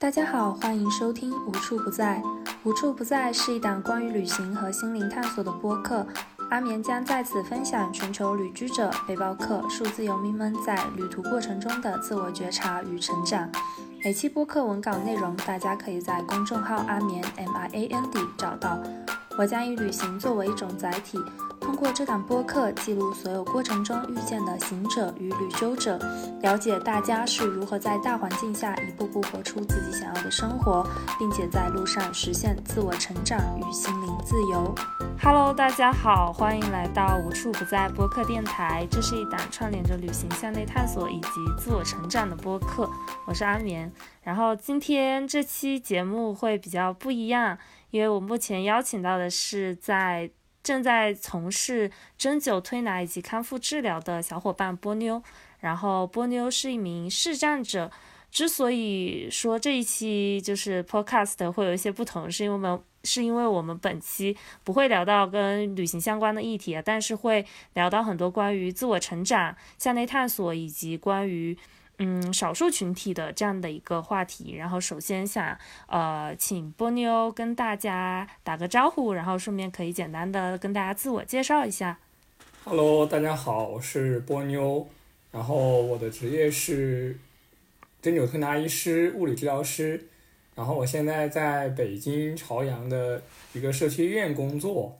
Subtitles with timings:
[0.00, 2.22] 大家好，欢迎收听《无处不在》。
[2.62, 6.06] 无处不在是一档关于旅行和心灵探索的播客。
[6.50, 13.50] 阿眠将在此分享全球旅居者、背包客、数字游民们在旅途过程中的自我觉察与成长。
[14.04, 18.78] 每期播客文稿内容，大家可以在公众号阿眠 M I A N D 找到。
[19.36, 21.18] 我将以旅行作为一种载体。
[21.78, 25.96] 通过这档播客，记录所有过程中遇见的行者与旅修者，
[26.42, 30.84] 了解大家是如何在大环境下一步步活出自己想要的生活，
[31.20, 34.74] 并且在路上实现自我成长与心灵自由。
[35.22, 38.84] Hello，大家好，欢迎来到无处不在播客电台。
[38.90, 42.90] 这是一档串联着旅行向内探索以及自我成长的播客。
[43.24, 43.92] 我是阿眠。
[44.24, 47.56] 然后今天这期节目会比较不一样，
[47.92, 50.28] 因为我目前邀请到的是在。
[50.68, 55.22] 正在从事针灸推拿以及康复治疗的小伙伴波妞，
[55.60, 57.90] 然后波妞是一名视障者。
[58.30, 71.56] 之所以说这一期就是 podcast 会有一些不同，是因为我们是因为我们本期不会聊到跟旅行相关的议题，但是会聊到很多关于自我成长、向内探索以及关于。
[72.00, 81.98] 嗯，少数群体的这样的一个话题，然后首先想呃，请波妞跟大家打个招呼，然后顺便可以简单的跟大家自我介绍一下。
[82.62, 84.86] Hello，大家好，我是波妞，
[85.32, 87.18] 然后我的职业是
[88.00, 90.06] 针灸推拿医师、物理治疗师，
[90.54, 93.20] 然后我现在在北京朝阳的
[93.54, 94.96] 一个社区医院工作，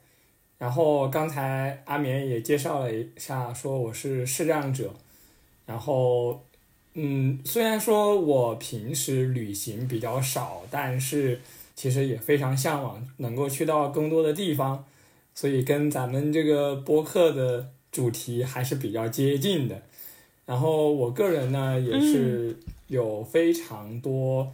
[0.58, 4.92] 然后刚才阿棉也介绍了一下，说我是视障者，
[5.64, 6.42] 然后。
[7.00, 11.40] 嗯，虽然说我平时旅行比较少，但是
[11.76, 14.84] 其实也非常向往能够去到更多的地方，
[15.32, 19.80] 所以跟咱们这个播客的主题还是比较接近的。
[20.44, 22.56] 然后我个人呢，也是
[22.88, 24.52] 有非常多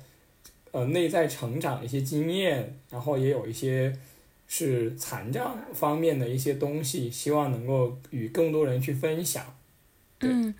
[0.73, 3.97] 呃内在成长一些经验，然后也有一些
[4.47, 9.42] 是残障方面的一些东西，希望能够与更多人去分享。
[10.20, 10.55] 嗯。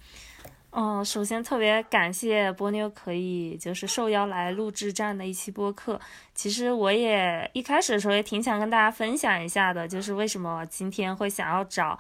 [0.75, 6.01] 哦，首先特别感谢波妞可以就是受邀来录制这样的一期播客。
[6.35, 11.97] 其实我也一开始的时候也挺想跟大家分享一下的，就是为什么今天会想要找。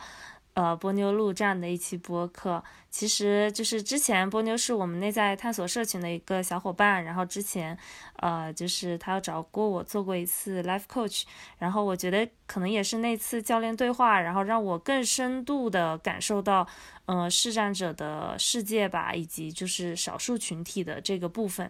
[0.54, 7.76] 呃，波妞录这样的一期播客，其实就是之前波妞是我们内在探索社群的一个小伙伴，然后之前，
[8.20, 11.24] 呃，就是他找过我做过一次 life coach，
[11.58, 16.64] 然后我觉得可能也是那次教练对话，然后让我更深度的感受到，
[17.06, 21.68] 呃，视障者的世界吧，以及就是少数群体的这个部分，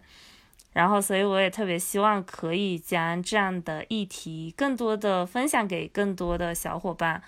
[0.75, 7.23] 然后所以我也特别希望可以将这样的议题更多的分享给更多的小伙伴，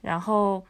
[0.00, 0.64] 然后。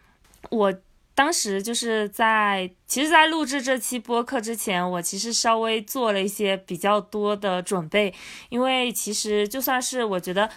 [0.51, 0.75] 我
[1.15, 8.13] 当时就是在，其实，在录制这期播客之前，我其实稍微做了一些比较多的准备，
[8.49, 10.49] 因为其实就算是我觉得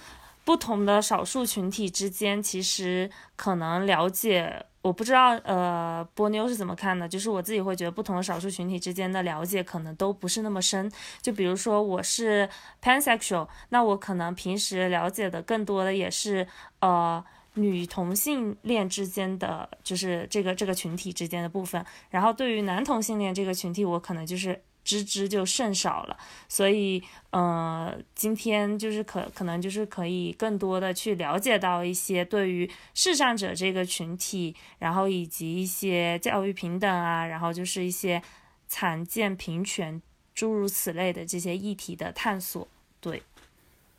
[0.46, 7.08] 不同的少数群体之间，其实可能了解，我不知道，呃，波妞是怎么看的？
[7.08, 10.90] 就是我自己会觉得，不同的少数群体之间的了解可能都不是那么深。
[11.22, 12.50] 就比如说我是
[12.82, 16.48] pansexual，那我可能平时了解的更多的也是，
[16.80, 17.24] 呃。
[17.56, 26.18] 女同性恋之间的就是这个这个群体之间的部分，然后对于男同性恋这个群体，我可能就是知之就甚少了，
[26.50, 27.02] 所以
[27.32, 38.22] 呃，今天就是可可能就是可以更多的去了解到一些对于视障者这个群体，然后以及一些教育平等啊，然后就是一些
[38.68, 40.02] 残健平权
[40.34, 42.68] 诸如此类的这些议题的探索。
[43.00, 43.24] 对，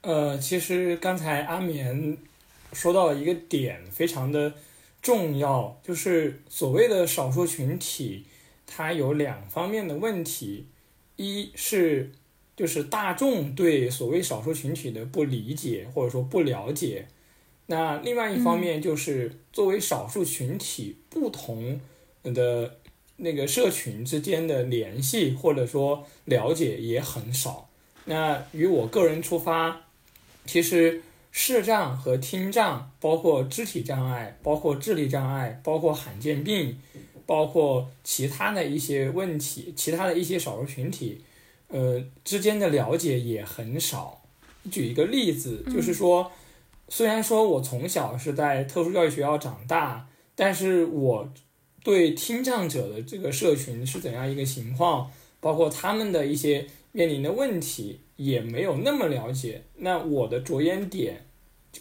[0.03, 2.19] 呃，其实刚才阿棉。
[2.73, 4.53] 说到了一个点，非常的
[5.01, 8.25] 重要，就是所谓的少数群体，
[8.67, 10.67] 它有两方面的问题，
[11.17, 12.11] 一是
[12.57, 17.07] 就是大众对所谓少数群体的不理解或者说不了解，
[17.67, 21.81] 那另外一方面就是作为少数群体不同
[22.23, 22.79] 的
[23.17, 27.71] 那个社群之间的联系或者说了解也很少。
[28.05, 29.87] 那与我个人出发，
[30.45, 31.03] 其实。
[31.39, 36.81] 视障和听障，包括肢体障碍，包括智力障碍，包括罕见病，
[37.27, 41.21] 包括其他的一些问题，其他的一些少数群体，
[41.69, 44.23] 呃，之间的了解也很少。
[44.71, 46.33] 举一个例子，就是说，
[46.89, 51.31] 虽然说我从小是在特殊教育学校长大，但是我
[51.85, 55.11] 对听障者的这个社群是怎样一个情况，
[55.41, 59.65] 包括他们的一些面临的问题，也没有那么了解。
[59.77, 61.26] 那我的着眼点。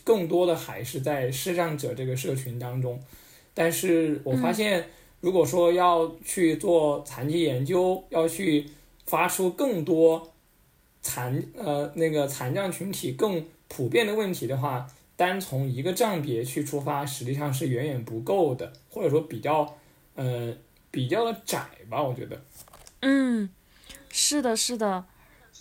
[0.04, 3.00] 更多的还是在视障者这个社群当中，
[3.54, 4.88] 但是我发现，
[5.22, 8.70] 如果说要去做残疾研究，要去
[9.06, 10.32] 发出更多
[11.02, 19.78] 残呃那个残障群体更普遍的问题的话，单从一个障别去出发，实际上是远远不够的，或者说比较
[20.16, 20.54] 呃
[20.92, 22.42] 比较的窄吧，我觉得。
[23.02, 23.50] 嗯，
[24.10, 25.06] 是的，是的，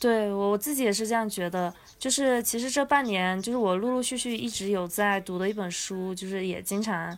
[0.00, 1.72] 对我自己也是这样觉得。
[2.04, 7.16] 就是其实这半年，就是我陆陆续续一直有在读的一本书，就是也经常。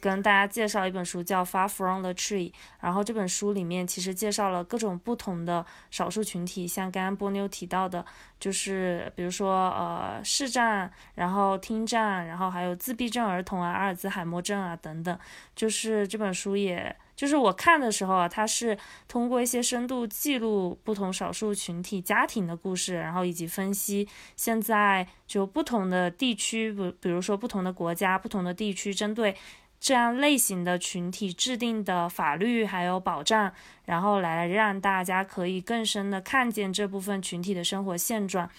[0.00, 2.50] 跟大家介绍一本书，叫《Far From the Tree》。
[2.78, 8.06] 然后这本书里面其实介绍了各种不同的少数群体，像刚刚波妞提到的，
[8.38, 15.18] 就是比如说呃视障，然后听障，然后还有自闭症儿童啊、阿尔兹海默症啊等等。
[15.56, 18.78] 就是这本书，也就是我看的时候啊，它是
[19.08, 24.06] 通过一些深度记录不同少数群体家庭的故事，然后以及分析
[24.36, 29.34] 现在就不同的地区，比比如说不同的国家、不同的地区针对。
[29.80, 33.52] 这样类型的群体制定的法律还有保障，
[33.84, 38.50] 然后来让大家可以更深的看见这部分群体的生活现状。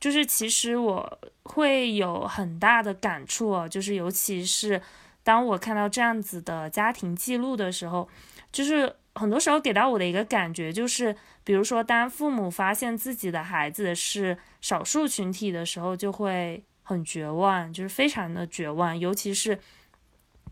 [0.00, 4.82] 就是其实我会有很大的感触，就是尤其是
[5.24, 8.08] 当我看到这样子的家庭记录的时候，
[8.52, 19.58] 就是很多时候给到我的一个感觉就是，比如说当父母发现自己的孩子是少数群体的时候，就会很绝望，就是非常的绝望，尤其是。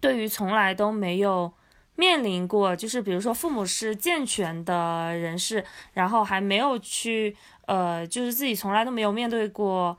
[0.01, 1.53] 对于从来都没有
[1.95, 7.37] 面临过，就是比如说父母是健全的人士，然后还没有去，
[7.67, 9.97] 呃，就是自己从来都没有面对过，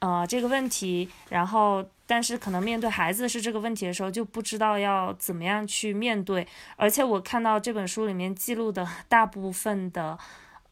[0.00, 6.46] 呃，这个问题，然后但是可能面对孩子是这个问题的时候，就不知道要怎么样去面对。
[6.76, 10.18] 而且我看到这本书里面记录的大部分的，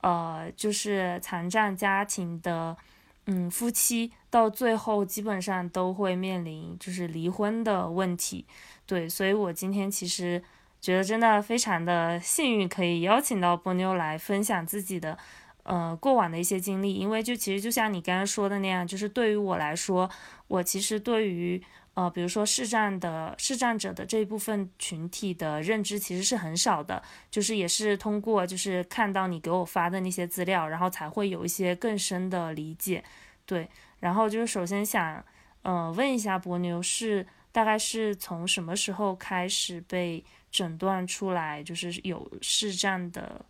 [0.02, 2.76] 呃，就是残障家庭的。
[3.24, 8.44] 嗯，夫妻到最后基本上都会面临就是离婚的问题，
[8.84, 10.42] 对，所以我今天其实
[10.78, 15.16] 觉得真的非常的幸运，可以邀请到波妞来分享自己的
[15.62, 20.10] 呃过往的一些经历，因为就其实就像你刚刚说的那样，就是对于我来说，
[20.48, 21.62] 我其实对于
[21.94, 33.02] 呃比如说视障的视障者的这一部分群体的认知其实是很少的，就是也是通过就是看到你给我发的那些资料，然后才会有一些更深的理解。
[33.44, 33.68] 对，
[33.98, 35.24] 然后就是首先想，
[35.62, 43.44] 呃，问一下伯牛是大概是从什么时候开始被诊断出来，就是有视障的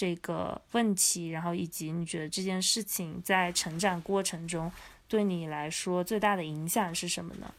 [0.00, 4.72] 这个问题，然后以及你觉得这件事情在成长过程中
[5.06, 7.52] 对你来说最大的影响是什么呢？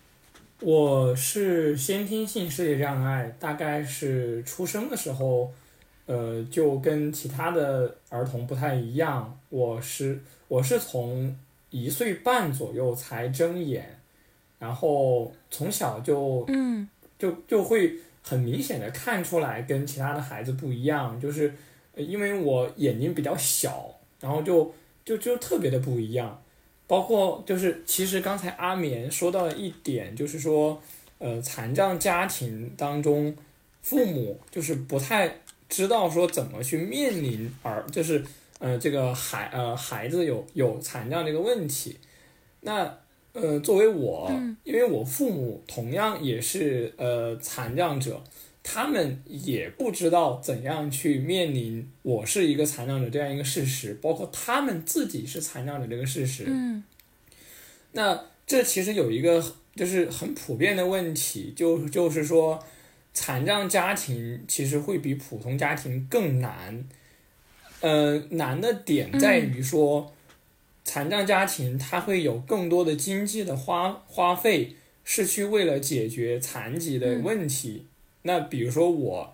[0.61, 5.53] 我是先天性视力障碍，大概是出生的时候，
[6.07, 11.37] 呃，就跟其他的儿童不太一样，我是我是从。
[11.73, 13.97] 一岁半左右才睁眼，
[14.59, 16.85] 然后从小就，嗯，
[17.17, 21.53] 就就会很明显的看出来跟其他的孩子不一样，就是
[21.95, 24.73] 因为我眼睛比较小，然后就
[25.05, 26.41] 就就特别的不一样。
[26.87, 30.81] 包括就是其实刚才阿棉说到了一点，就是说，
[31.19, 33.35] 呃，残障家庭当中，
[33.81, 35.37] 父母就是不太
[35.69, 38.23] 知道说怎么去面临儿，就是。
[38.63, 41.97] 呃，这个孩呃孩子有有残障这个问题，
[42.59, 42.95] 那
[43.33, 44.31] 呃作为我，
[44.63, 48.21] 因为我父母同样也是呃残障者，
[48.63, 56.45] 他们也不知道怎样去面临我是一个残障者这样一个事实，包括他们自己是残障者这个事实。
[56.47, 56.83] 嗯，
[57.93, 59.43] 那这其实有一个
[59.75, 62.63] 就是很普遍的问题，就就是说
[63.13, 66.87] 残障家庭其实会比普通家庭更难。
[67.79, 70.13] 呃，难的点在于说，
[70.83, 77.87] 残障家庭他会有更多的经济的花花费，是去为了解决残疾的问题。
[78.23, 79.33] 那比如说我，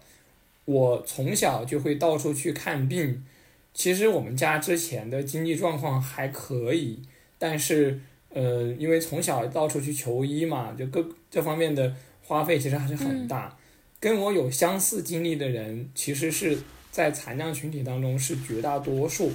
[0.66, 3.26] 我从小就会到处去看病，
[3.74, 7.00] 其实我们家之前的经济状况还可以，
[7.38, 13.58] 但是呃，因为从小到处去求医嘛，就各这方面的花费其实还是很大。
[14.00, 16.58] 跟我有相似经历的人，其实是。
[16.90, 19.32] 在残障群体当中是绝大多数，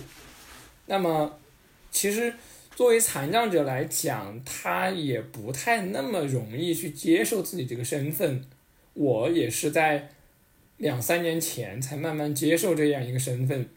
[0.86, 1.38] 那么
[1.92, 2.34] 其实
[2.74, 8.44] 作为残障者来讲，他也不太那么容易去接受自己这个身份。
[8.94, 10.08] 我也是在
[10.76, 13.68] 两三年前才慢慢接受这样一个身份。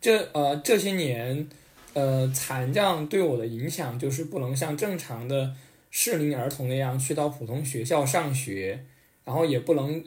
[0.00, 1.48] 这呃这些年，
[1.94, 5.54] 呃残障对我的影响就是不能像正常的
[5.90, 8.84] 适龄儿童那样去到普通学校上学，
[9.24, 10.04] 然后也不能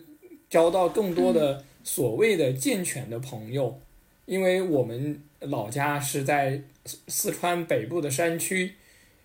[0.50, 1.64] 交到更多的。
[1.86, 3.78] 所谓的健全的朋友，
[4.26, 6.62] 因为我们老家是在
[7.10, 8.76] 四川北部的山区，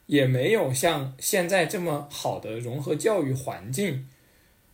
[0.07, 4.09] 也没有像现在这么好的融合教育环境。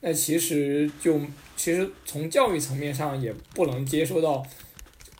[0.06, 1.18] 那其实就
[1.56, 4.46] 其实从教育层面上也不能接受到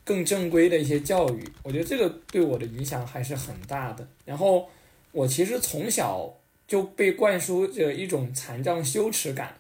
[0.05, 4.07] 更正规的一些教育，我觉得这个对我的影响还是很大的。
[4.27, 4.69] 然后
[5.11, 6.35] 我其实从小
[6.69, 9.57] 就被灌输着一种残障羞耻感。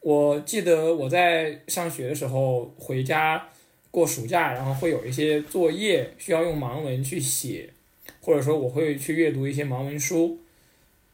[0.00, 3.46] 我记得我在上学的时候回家
[3.90, 7.68] 过暑假，然后会有一些作业需要用盲文去写，
[8.22, 10.38] 或者说我会去阅读一些盲文书，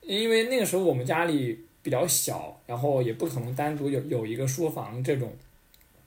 [0.03, 5.33] 因为那个时候我们家里比较小，然后也不可能单独有有一个书房这种，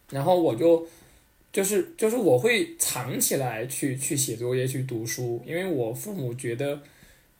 [0.09, 0.87] 然后我就。
[1.51, 6.79] 就是就是我会藏起来去去写作业去读书，因为我父母觉得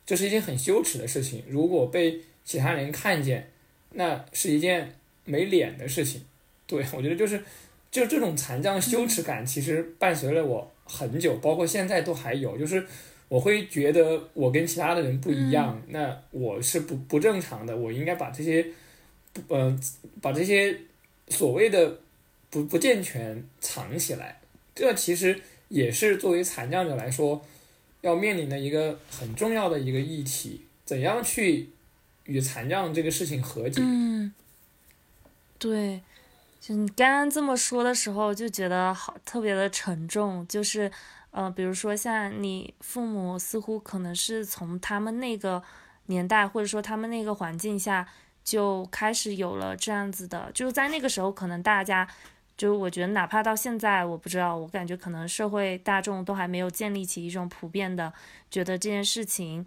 [0.04, 3.48] 这是一件很羞耻的事情，如果被其他人看见，
[3.92, 4.92] 那是一件
[5.24, 6.22] 没脸的事情。
[6.66, 7.40] 对我觉得就是
[7.88, 12.58] 就这种残障羞耻感，其实伴随了我很久，包括现在都还有。
[12.58, 12.84] 就是
[13.28, 18.66] 我会觉得我跟其他的人不一样，那我是不不正常的，我应该把这些
[19.48, 19.78] 呃
[20.20, 20.80] 把这些
[21.28, 21.98] 所谓的。
[22.52, 24.40] 不不健全藏起来，
[24.74, 27.40] 这其实也是作为残障者来说
[28.00, 31.68] 要面临的一个很重要的一个议题：怎样去
[32.24, 33.80] 与残障这个事情和解？
[33.84, 34.34] 嗯，
[35.60, 36.02] 对，
[36.60, 40.44] 就你刚刚这么说的时候，就觉得好特别的沉重。
[40.48, 40.90] 就是，
[41.30, 45.62] 呃，比如说像你父母，似乎可能是从他们那个
[46.06, 48.08] 年代，或者说他们那个环境下
[48.50, 52.08] 就开始有了这样子的，就是在那个时候，可能大家。
[52.56, 58.12] 就我觉得，哪怕到现在，我不知道，我感觉可能社会大众都还没有建立起一种普遍的，
[58.50, 59.66] 觉得这件事情，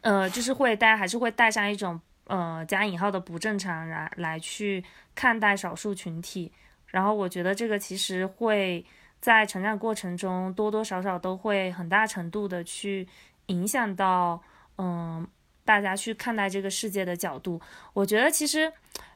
[0.00, 4.82] 呃，就是会大家还是会带上一种呃加引号的不正常来来去
[5.14, 6.50] 看待少数群体。
[6.86, 8.82] 然后我觉得这个其实会
[9.20, 13.06] 在成长过程中多多少少都会很大程度的去
[13.48, 14.42] 影响到
[14.78, 15.28] 嗯
[15.70, 17.60] 大家去看待这个世界的角度。
[17.92, 18.72] 我觉得其实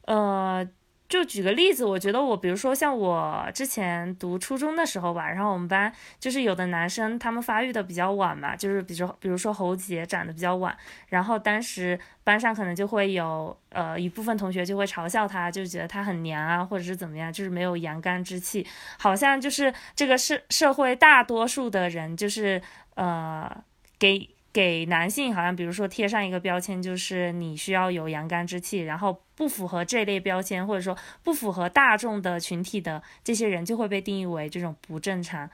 [0.07, 0.65] 呃。
[1.07, 10.75] 就举个例子，我觉得我，比如说像我之前读初中的时候吧，然后我们班就是有的男生他们发育的比较晚嘛，就是比如比如说喉结长得比较晚，
[11.09, 18.67] 然后当时班上可能就会有呃一部分同学就会嘲笑他，就觉得他很娘啊，或者是怎么样，就是没有阳刚之气，
[18.99, 22.61] 好像就是这个社社会大多数的人就是
[22.95, 23.63] 呃
[23.99, 24.34] 给。
[24.55, 35.51] 给男性好像，比如说贴上一个标签，就是你需要有阳刚之气，然后不符合这类标签，或者说不符合大众的群体的这些人，就会被定义为这种不正常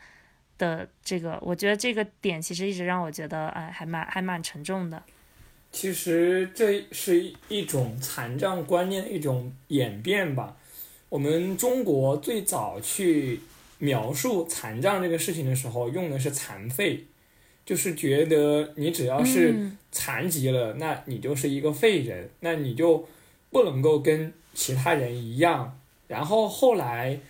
[0.58, 1.38] 的这个。
[1.40, 5.02] 我觉得这个点其实一直让我觉得，哎，还蛮还蛮沉重的。
[5.72, 10.58] 其实这是一种残障观念的一种演变吧。
[11.08, 13.40] 我们中国最早去
[13.78, 17.06] 描述残障这个事情的时候，用的是残废。
[17.70, 19.54] 就是觉得你只要是
[19.92, 23.06] 残疾了，那你就是一个废人，那你就
[23.52, 25.78] 不能够跟其他人一样。
[26.08, 27.20] 然后后来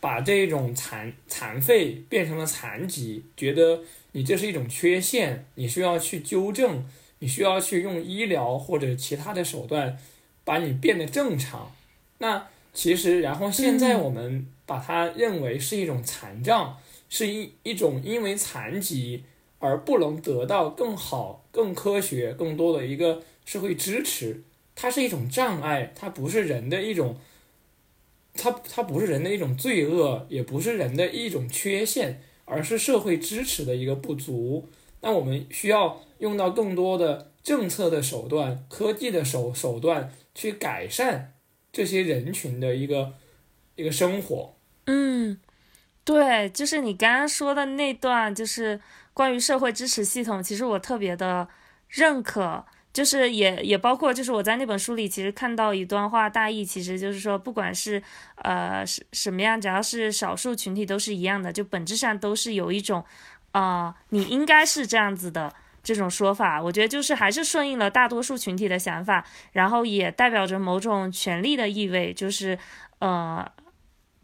[0.00, 3.78] 把这种残残废变成了残疾，觉得
[4.10, 6.84] 你这是一种缺陷，你需要去纠正，
[7.20, 9.96] 你需要去用医疗或者其他的手段
[10.42, 11.70] 把你变得正常。
[12.18, 16.76] 那其实，然后现在我们把它认为是一种残障。
[17.08, 19.24] 是一一种因为残疾
[19.58, 24.42] 而不能得到更好、更科学、更多的一个社会支持，
[24.74, 27.16] 它是一种障碍，它不是人的一种，
[28.34, 34.68] 它它不是人的一种罪恶，也不是人的一种缺陷，而是社会支持的一个不足。
[35.00, 41.34] 那我们需要用到更多的政策的手段、科技的手手段去改善
[41.72, 43.14] 这些人群的一个
[43.76, 44.54] 一个生活。
[44.86, 45.38] 嗯。
[46.06, 48.80] 对，就是你刚刚说的那段，就是
[49.12, 51.48] 关于社会支持系统，其实我特别的
[51.88, 58.00] 认可，就是也也包括，就是我在那本书里其实看到一段话，大意其实就是说，不管是
[58.36, 63.04] 呃什什么样，只要是少数群体都是一样的，就本质上都是有一种
[63.50, 66.62] 啊，你应该是这样子的这种说法。
[66.62, 72.56] 我觉得就是还是顺应了大多数群体的想法，然后也代表着某种权利的意味，就是
[73.00, 73.44] 呃。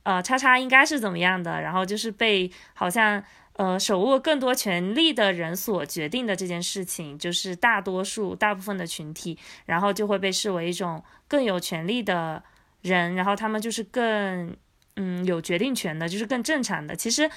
[0.02, 1.60] 呃，叉叉应该是怎么样的？
[1.60, 3.22] 然后就是被好像
[3.54, 12.42] 呃手握更多权力的人所决定的这件事情，就是大多数大部分的群体，然后就会被视为一种更有权力的
[12.80, 14.56] 人，然后他们就是更
[14.96, 16.96] 嗯有决定权的，就是更正常的。
[16.96, 17.30] 其实。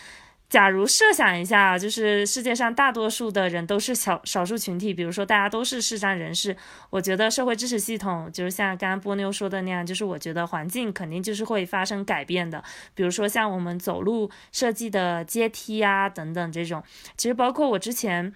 [0.48, 6.56] 假如设想一下，就是世界上大多数的人都是小少数群体，比如说大家都是视障人士，
[6.92, 12.64] 我觉得社会支持系统就是像刚刚波妞说的那样，就是我觉得环境肯定就是会发生改变的。
[12.94, 16.82] 比如说像我们走路设计的阶梯啊等等这种，
[17.18, 18.34] 其实包括我之前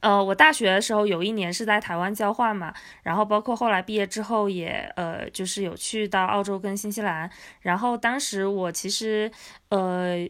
[0.00, 9.30] 呃，我大学的时候有一年是在台湾交换嘛，然后包括后来毕业之后也呃，就是有去到澳洲跟新西兰，然后当时我其实
[9.68, 10.26] 呃。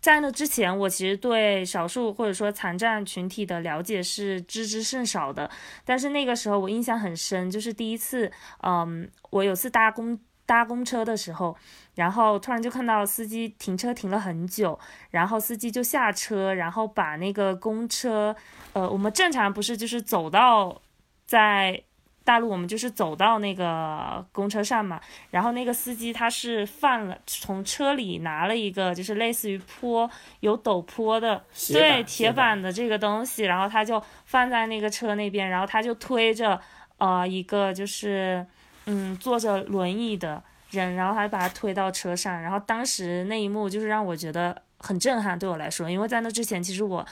[0.00, 5.50] 在那之前，我其实对少数或者说残障群体的了解是知之甚少的。
[5.84, 11.54] 但是那个时候我印象很深，就是第一次，嗯，我有次搭公搭公车的时候，
[11.96, 14.78] 然后突然就看到司机停车停了很久，
[15.10, 18.34] 然后司机就下车，然后把那个公车，
[18.72, 20.80] 呃，我们正常不是就是走到
[21.26, 21.82] 在。
[22.30, 25.00] 大陆我们就是走到那个公车上嘛，
[25.32, 30.08] 然后那个司机他是放了从车里拿了一个就是类似于坡
[30.38, 36.60] 有陡坡的对铁板的这个东西，然后他就放在那个车那边，然后他就推着
[36.98, 38.46] 呃一个就是
[38.86, 47.04] 嗯坐着轮椅的人，然后他就把他推到车上，然后当时那一幕就是让我觉得很震撼，对我来说，因为在那之前其实我。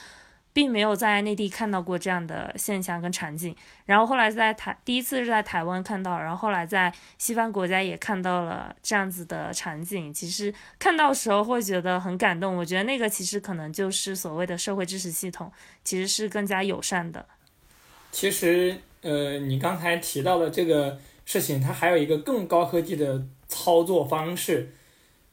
[0.59, 10.13] 并没有在内地看到过这样的现象跟场景，然后后来在台第一次是在台湾看到，然后后来在西方国家也看到了这样子的场景。
[10.13, 15.49] 其实看到时候会觉得很感动，我觉得那个其实可能就是所谓的社会支持系统，
[15.85, 17.25] 其实是更加友善的。
[18.11, 24.73] 其实，呃，你刚才提到的这个事情，它还有一个更高科技的操作方式。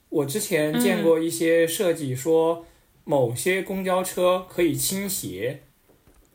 [0.07, 2.65] 我之前见过一些设计说。
[3.07, 5.61] 某些公交车可以倾斜，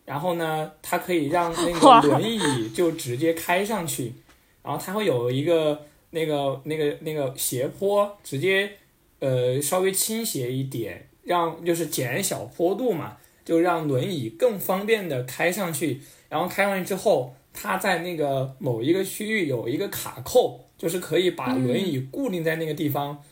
[0.07, 4.14] 然后呢，它可以让那个 轮椅就直接开上去，
[4.62, 8.73] 然后它会有一个那个那个那个斜坡，直接
[9.19, 16.00] 呃稍微倾斜一点，让就是减小坡度嘛，就让轮椅更方便的开上去。
[16.31, 23.23] 然后开上去之后，它在那个某一个区域有一个卡扣，就是可以把轮椅固定在那个地方，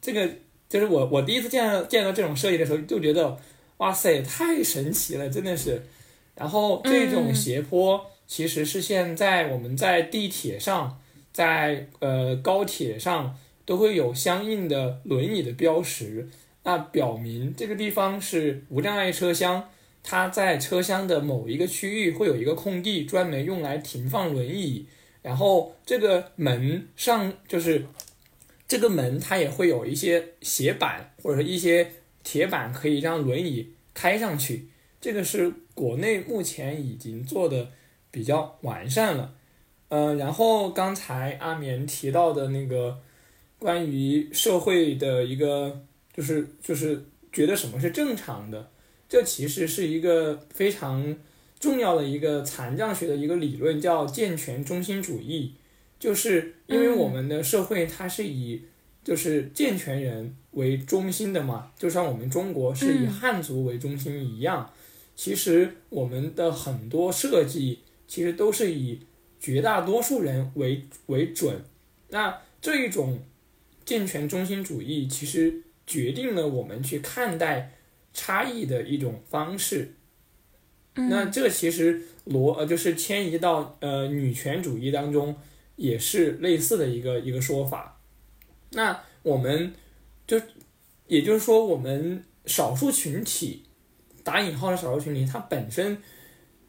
[0.00, 0.30] 这个。
[0.74, 3.38] 就是我我第一次见到见到这种设计的时候，就觉得
[3.76, 5.80] 哇塞，太神奇了，真的是。
[6.34, 11.00] 然后这种斜坡其实是现在我们在地铁上，
[11.32, 16.28] 在呃高铁上都会有相应的轮椅的标识，
[16.64, 19.68] 那表明这个地方是无障碍车厢，
[20.02, 24.86] 它在车厢的某一个区域会有一个空地，专门用来停放轮椅。
[25.22, 27.86] 然后这个门上就是。
[28.66, 31.90] 这个门它也会有一些斜板或者一些
[32.22, 34.68] 铁板，可以让轮椅开上去。
[35.00, 37.70] 这个是国内目前已经做的
[38.10, 39.34] 比较完善了。
[39.88, 42.98] 嗯，然后刚才阿棉提到的那个
[43.58, 48.70] 关于社会的一个，就是就是觉得什么是正常的，
[49.08, 51.14] 这其实是一个非常
[51.60, 55.54] 重要的一个残障学的一个理论，叫健全中心主义。
[56.04, 58.60] 就是因为我们的社会它是以
[59.02, 64.70] 就是健全人为中心的嘛，就像我们中国是以汉族为中心一样，
[65.16, 69.00] 其实我们的很多设计其实都是以
[69.40, 71.58] 绝大多数人为为准。
[72.10, 73.18] 那这一种
[73.86, 77.72] 健全中心主义其实决定了我们去看待
[78.12, 79.94] 差异的一种方式。
[80.96, 85.34] 那这其实罗呃就是迁移到呃女权主义当中。
[85.76, 88.00] 也是类似的一个一个说法，
[88.70, 89.72] 那我们
[90.26, 90.40] 就
[91.06, 93.64] 也就是说，我们少数群体
[94.22, 96.00] 打引号的少数群体，它本身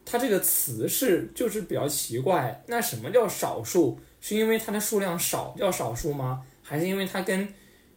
[0.04, 2.64] 它这个词是就是比较奇怪。
[2.66, 3.98] 那什么叫少数？
[4.20, 6.44] 是因为它的数量少叫少数吗？
[6.62, 7.48] 还是因为它跟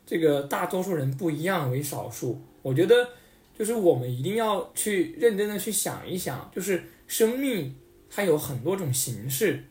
[0.05, 2.39] 这个大多数人不一样为少数？
[2.61, 3.09] 我觉得
[3.57, 7.75] 就是我们一定要去认真的去想一想，就是生命
[8.11, 9.63] 它有很多种形式。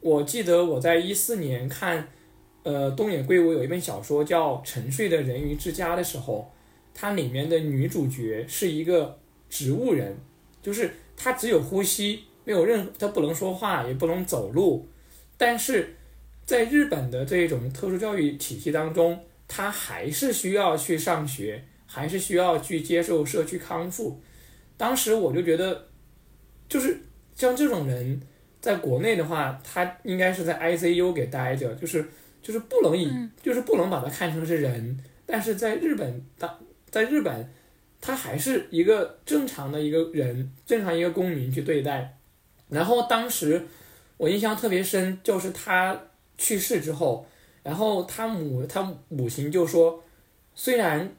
[0.00, 2.06] 我记得我在一四年看，
[2.62, 6.52] 呃，东野圭吾有一本小说叫《沉睡的人鱼之家》的时候，
[6.94, 10.16] 它里面的女主角是一个植物人，
[10.62, 14.86] 就是她只有呼吸，没有任何，她不能说话，也不能走路，
[15.36, 15.96] 但是
[16.44, 24.20] 在日本的这种特殊教育体系当中，她还是需要去上学，还是需要去接受社区康复。
[24.76, 25.86] 当时我就觉得，
[26.68, 27.00] 就是
[27.34, 28.20] 像这种人。
[28.66, 32.04] 在国内的话，他应该是在 ICU 给待着，就是
[32.42, 33.08] 就是不能以，
[33.40, 34.98] 就是不能把他看成是人。
[35.24, 36.58] 但是在日本，当
[36.90, 37.48] 在日本，
[38.00, 42.18] 他还是一个正常的一个人，正常一个公民去对待。
[42.68, 43.64] 然后当时
[44.16, 45.96] 我印象特别深，就是他
[46.36, 47.24] 去世之后，
[47.62, 50.02] 然后他母他母亲就说，
[50.56, 51.14] 虽然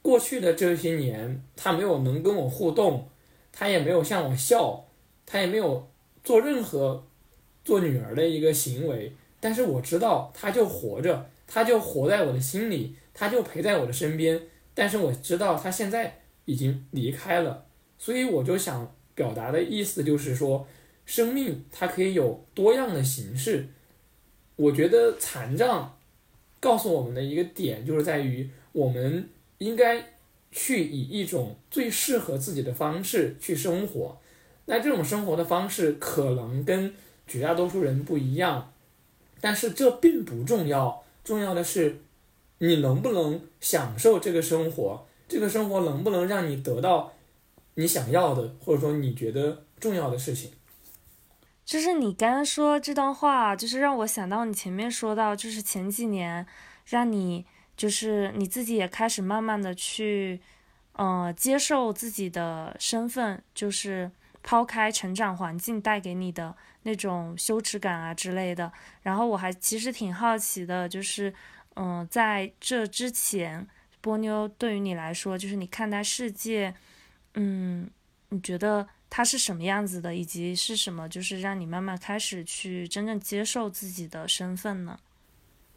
[0.00, 3.08] 过去的这些年他没有能跟我互动，
[3.52, 4.84] 他也没有向我笑，
[5.26, 5.90] 他也没有。
[6.24, 7.06] 做任何
[7.64, 14.40] 做女儿的一个行为，但是我知道她就活着，她就活在我的心里，她就陪在我的身边。
[14.74, 17.66] 但是我知道她现在已经离开了，
[17.98, 20.66] 所以我就想表达的意思就是说，
[21.06, 23.68] 生命它可以有多样的形式。
[24.56, 25.98] 我觉得残障
[26.58, 30.02] 告诉我们的一个点，就是在于我们应该
[30.50, 34.18] 去以一种最适合自己的方式去生活。
[34.66, 36.94] 那这种生活的方式可能跟
[37.26, 38.72] 绝大多数人不一样，
[39.40, 42.00] 但是这并不重要，重要的是
[42.58, 45.06] 你能不能享受这个生活。
[45.26, 47.12] 这个生活能不能让你得到
[47.74, 50.50] 你想要的，或者说你觉得重要的事情？
[51.64, 56.46] 就是你刚刚说这段话，就是让我想到你前面说到，就是前几年
[56.84, 60.40] 让你就是你自己也开始慢慢的去，
[60.92, 64.10] 呃，接受自己的身份，就是
[64.44, 66.54] 抛开成长环境带给你的
[66.84, 68.72] 那种羞耻感啊之类的。
[69.02, 71.34] 然后我还其实挺好奇的，就是
[71.74, 73.66] 嗯，在这之前。
[74.00, 76.74] 波妞对于你来说，就是你看待世界，
[77.36, 77.88] 嗯，
[78.28, 85.00] 你觉得它是什么样子的，以及是什么，就是让你慢慢开始去真正接受自己的身份呢？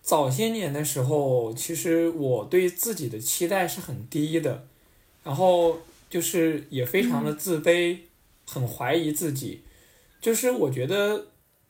[0.01, 4.67] 早些年的时候，其实我对自己的期待是很低的，
[5.23, 7.99] 然后就是也非常的自卑，
[8.47, 9.63] 很怀疑自己，
[10.19, 11.27] 就是我觉得，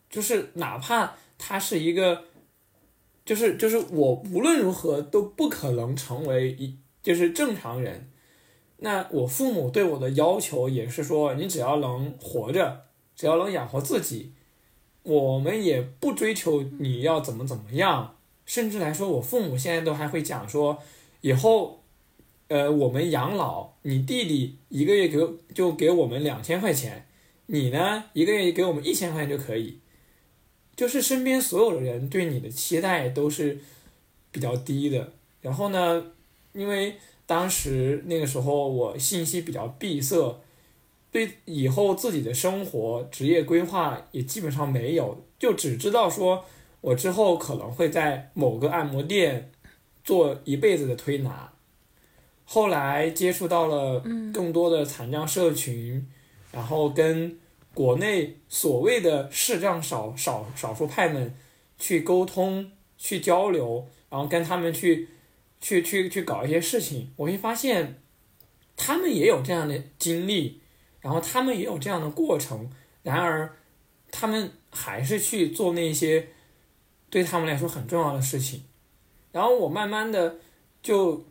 [0.09, 2.23] 就是哪怕他是一个。
[3.25, 8.09] 就是就是我无论如何都不可能成为一就是正常人，
[8.77, 12.85] 那我父母对我的要求也是说，你只要能活着，
[13.17, 14.31] 只要能养活自己，
[15.03, 20.81] 我们也不追求你要怎么怎么样，甚至来说，我父母现在都还会讲说，
[21.19, 21.76] 以后，
[22.47, 25.17] 呃，我们养老，你弟弟一个月给
[25.53, 27.05] 就给我们两千块钱，
[27.47, 29.79] 你呢一个月给我们一千块钱就可以。
[30.75, 33.57] 就是身边所有的人对你的期待都是
[34.31, 36.11] 比较低的，然后呢，
[36.53, 40.39] 因为当时那个时候我信息比较闭塞，
[41.11, 46.45] 对以后自己的生活职业规划也基本上没有，就只知道说
[46.79, 49.51] 我之后可能会在某个按摩店
[50.03, 51.51] 做一辈子的推拿，
[52.47, 53.99] 后来接触到了
[54.33, 56.03] 更多的残障社群，
[56.51, 57.37] 然后跟。
[57.73, 61.31] 国内所谓的视障少少少数派们
[61.77, 65.07] 去沟通、去交流，然后跟他们去
[65.61, 68.01] 去去去搞一些事情，我会发现
[68.75, 70.59] 他们也有这样的经历，
[71.01, 72.67] 然后他们也有这样的过程，
[73.03, 73.55] 然而
[74.09, 76.29] 他们还是去做那些
[77.11, 78.63] 对他们来说很重要的事情。
[79.31, 80.37] 然后我慢慢的
[80.81, 81.23] 就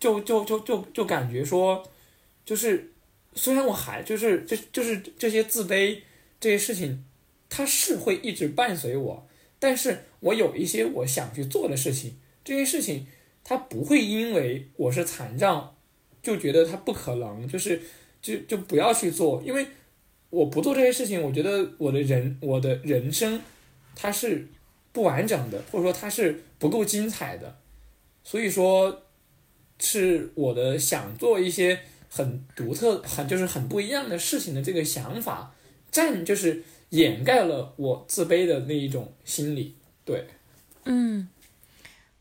[0.00, 1.88] 就就就就就感觉说，
[2.44, 2.90] 就是。
[3.32, 5.96] 虽然我还就是这就是这些自卑
[6.40, 7.04] 这些事情，
[7.48, 9.24] 它是会一直伴随我，
[9.60, 13.06] 但是我有一些我想去做的事情，这些事情
[13.44, 15.76] 它不会因为我是残障
[16.20, 17.80] 就觉得它不可能，就是
[18.20, 19.64] 就就不要去做，因为
[20.30, 23.40] 我不做这些事情，我觉得我的人我的人生
[23.94, 24.44] 它是
[24.92, 27.56] 不完整的，或者说它是不够精彩的，
[28.24, 29.02] 所以说
[29.80, 31.80] 是我的想做一些。
[32.12, 35.54] 很独特，很就是很不一样的事情的这个想法，
[35.92, 39.76] 占就是掩盖了我自卑的那一种心理。
[40.04, 40.26] 对，
[40.86, 41.28] 嗯，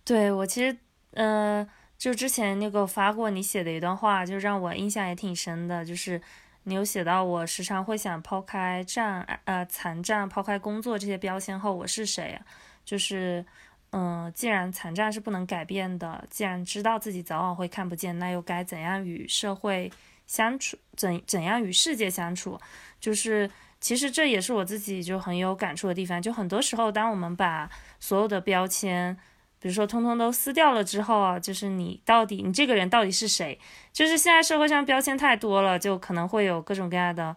[0.06, 0.78] 对我其实，
[1.14, 1.68] 呃，
[1.98, 6.22] 就之前那个发过你写的一段话，就让我印象也挺深的，就是
[6.66, 12.46] 你有写到我时常会想抛开障呃残障，抛开工作这些标签后，我是谁啊？
[12.86, 13.44] 就是。
[13.92, 19.92] 嗯，既然残障是不能改变的，既然知道自己早晚会看不见，那又该怎样与社会
[20.28, 20.78] 相处？
[20.96, 22.60] 怎怎样与世界相处？
[23.00, 23.50] 就是，
[23.82, 26.22] 其实这也是我自己就很有感触的地方。
[26.22, 27.68] 就很多时候，当我们把
[28.00, 29.18] 所有的标签，
[29.60, 33.60] 比如说通通都撕掉了之后啊，就是你到底，你这个人到底是谁？
[33.92, 37.36] 就是现在社会上标签太多了，就可能会有各种各样的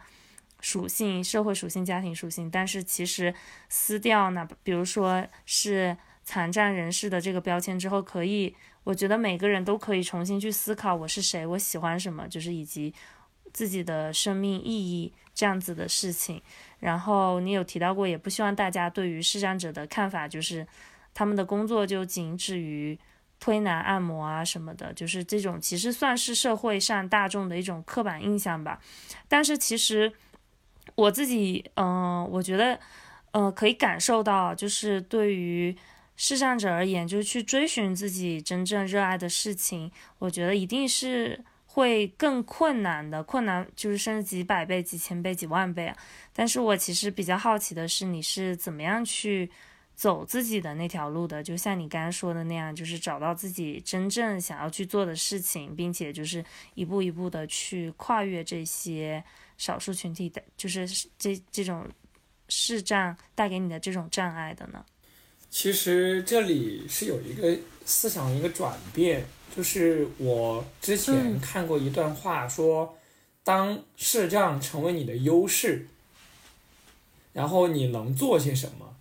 [0.60, 2.50] 属性，社会属性、家庭属性。
[2.50, 3.34] 但是其实
[3.70, 5.96] 撕掉呢，比如说是。
[6.24, 8.54] 残障人士的这个标签之后，可以，
[8.84, 12.94] 我觉得每个人都可以重新去思考我是谁，我喜欢什么，就是以及
[13.52, 16.40] 自己的生命意义这样子的事情。
[16.78, 20.66] 然后你有提到过，也不希望大家对于视障者的看法就是
[21.12, 22.96] 他们的工作就仅止于
[23.40, 28.80] 推拿按摩啊什么的，就是这种其实算是社会上大众的一种刻板印象吧。
[29.26, 30.12] 但是其实
[30.94, 32.78] 我自己，嗯，我觉得，
[33.32, 35.76] 呃，可以感受到，就是对于。
[36.24, 45.96] 视障者而言，就是去追寻自己真正热爱的事情，我觉得一定是会更困难的，困难就是甚至几百倍、几千倍、几万倍啊！
[46.32, 49.50] 但是我其实比较好奇的是，你是怎么样去
[49.96, 59.20] 走自己的那条路的，就像你刚刚说的那样，就是找到自己真正想要去做的事情，并且就是一步一步的去跨越这些
[59.58, 60.86] 少数群体的，就是
[61.18, 61.84] 这这种
[62.48, 64.84] 视障带给你的这种障碍的呢？
[65.52, 69.22] 其实这里是有一个思想一个转变，
[69.54, 72.96] 就是我之前看过一段话说，
[73.44, 75.86] 当视障成为你的优势，
[77.34, 78.96] 然后你能做些什么？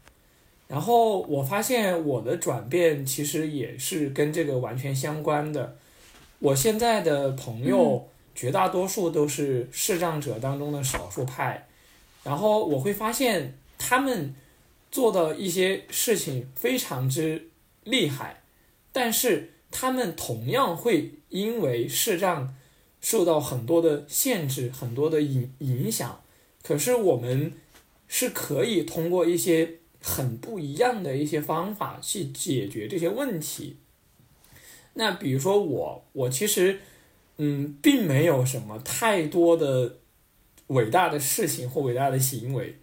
[0.68, 5.78] 然后我发现我的转变其实也是跟这个完全相关的。
[6.40, 11.66] 我现在的朋友绝大多数都是视障者当中的少数派，
[12.24, 14.36] 然后我会发现他们
[14.92, 17.50] 做的一些事情非常之
[17.86, 18.44] 厉害，
[18.92, 22.54] 但是他们同样会因为视障
[23.00, 26.22] 受到很多的限制、很多的影影响。
[26.62, 27.54] 可是我们
[28.08, 29.78] 是可以通过一些。
[30.04, 33.78] 很不一样的一些方法去解决这些问题。
[34.96, 36.80] 那比如说我，我其实，
[37.38, 40.00] 嗯，并没有什么太多的
[40.68, 42.80] 伟大的事情或伟大的行为。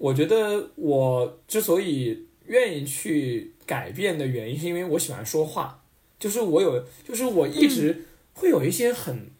[0.00, 5.84] 我觉得我之所以愿意去改变的原因，是因为我喜欢说话，
[6.18, 9.30] 就是我有，就是我一直会有一些很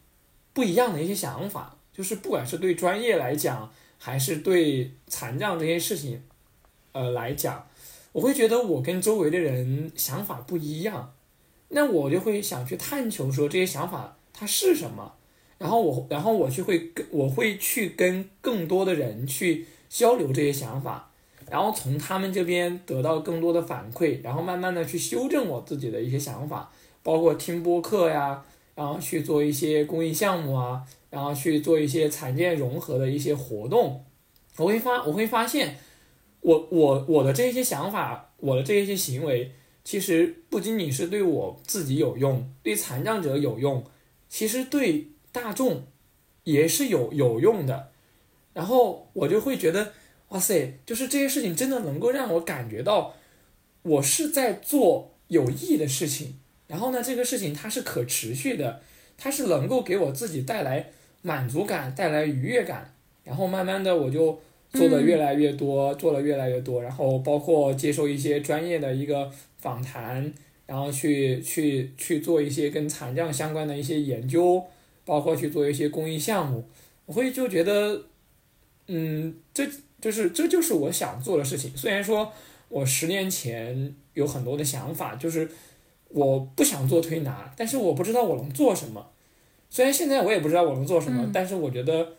[0.53, 6.21] 不一样的一些想法，就是不管是对专业来讲，还是对残障这些事情。
[6.91, 7.67] 呃，来讲，
[8.11, 11.15] 我会觉得我跟周围的人想法不一样，
[11.69, 15.15] 那我就会想去探求说这些想法它是什么，
[15.57, 21.11] 然后我，然后我就会跟我会去跟更多的人去交流这些想法，
[21.49, 26.71] 然后从他们这边得到更多的反馈，然后慢慢的去修正我自己的一些想法，
[27.03, 28.41] 包括听播客呀，
[28.73, 34.05] 然后去做一些公益项目啊，然后去做一些残健融合的一些活动，
[34.55, 35.77] 我会发我会发现。
[36.39, 39.51] 我我我的这些想法，我的这些行为，
[39.83, 43.85] 其实不仅仅是对我自己有用，对残障者有用，
[44.27, 45.83] 其实对大众
[46.43, 47.90] 也是有有用的。
[48.53, 49.91] 然后我就会觉得，
[50.29, 53.13] 哇塞，就是这些事情真的能够让我感觉到，
[53.83, 56.35] 我是在做有意义的事情。
[56.67, 58.81] 然后呢，这个事情它是可持续的，
[59.17, 62.93] 它是能够给我自己带来满足感，带来愉悦感。
[63.23, 64.39] 然后慢慢的我就。
[64.73, 70.33] 做的越来越多，做的越来越多，然后包括接受一些专业的一个访谈，
[70.65, 74.63] 然后去去去做一些跟残障相关的一些研究，
[75.03, 76.63] 包括去做一些公益项目，
[77.05, 78.01] 我会就觉得，
[78.93, 79.65] 嗯，这
[80.01, 81.75] 就是这就是我想做的事情。
[81.75, 82.31] 虽然说
[82.69, 85.49] 我十年前有很多的想法，就是
[86.09, 89.11] 我不想做推拿，但是我不知道我能做什么。
[89.69, 92.13] 虽然现在我也不知道我能做什么，但是我觉得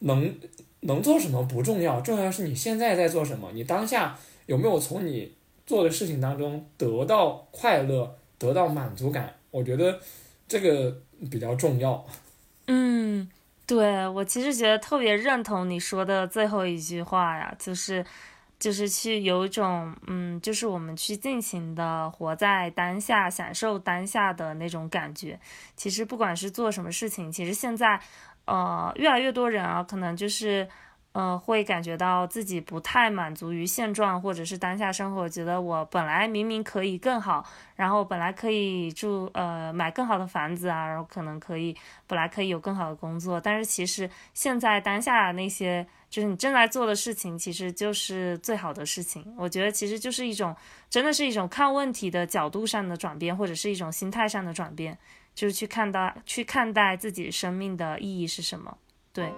[0.00, 0.34] 能。
[0.82, 5.34] 能做什么不重要，重要是你现在在做什么，你当下有没有从你
[5.66, 9.34] 做的事情当中得到快乐，得到满足感？
[9.50, 9.98] 我觉得
[10.46, 10.96] 这个
[11.28, 12.06] 比较重要。
[12.68, 13.28] 嗯，
[13.68, 18.04] 对我其实觉得特别认同你说的最后一句话呀，就是
[18.58, 25.38] 就是去有一种嗯，就是我们去尽情的活在当下，享受当下的那种感觉。
[25.76, 28.00] 其实不管是做什么事情，其实现在。
[28.50, 30.66] 呃，越来越多人啊，可能就是，
[31.18, 41.76] 呃，会感觉到自己不太满足于现状，或者是当下生活，觉得我本来明明可以更好，然后本来可以住，呃，买更好的房子啊，然后可能可以，
[42.06, 49.34] 本来可以有更好的工作，但是其实现在当下那些，就是你正在做的事情，其实就是最好的事情。
[49.36, 50.54] 我觉得其实就是一种，
[50.88, 54.96] 真的是一种看问题的角度上的转变，或者是一种心态上的转变。
[55.34, 58.78] 就是去看到，去看待自己生命的意义是什么？
[59.12, 59.32] 对。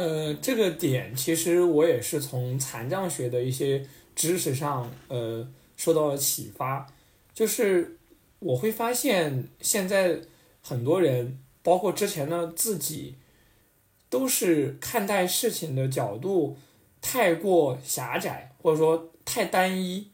[0.00, 6.86] 呃，这个点其实我也是从残障学的一些知识上，呃，受到了启发。
[7.34, 7.98] 就是
[8.38, 10.20] 我会发现，现在
[10.62, 11.38] 很多人。
[11.62, 13.16] 包括之前的自己，
[14.08, 16.56] 都是看待事情的角度
[17.02, 20.08] 太过狭窄，或者说太单一。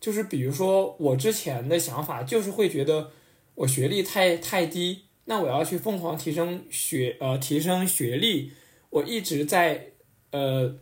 [0.00, 3.10] 就是比如说，我之前的想法就是会觉得
[3.56, 8.52] 我学历太太低，那我要去疯狂提升学呃提升学历。
[8.90, 9.86] 我一直在
[10.30, 10.74] 呃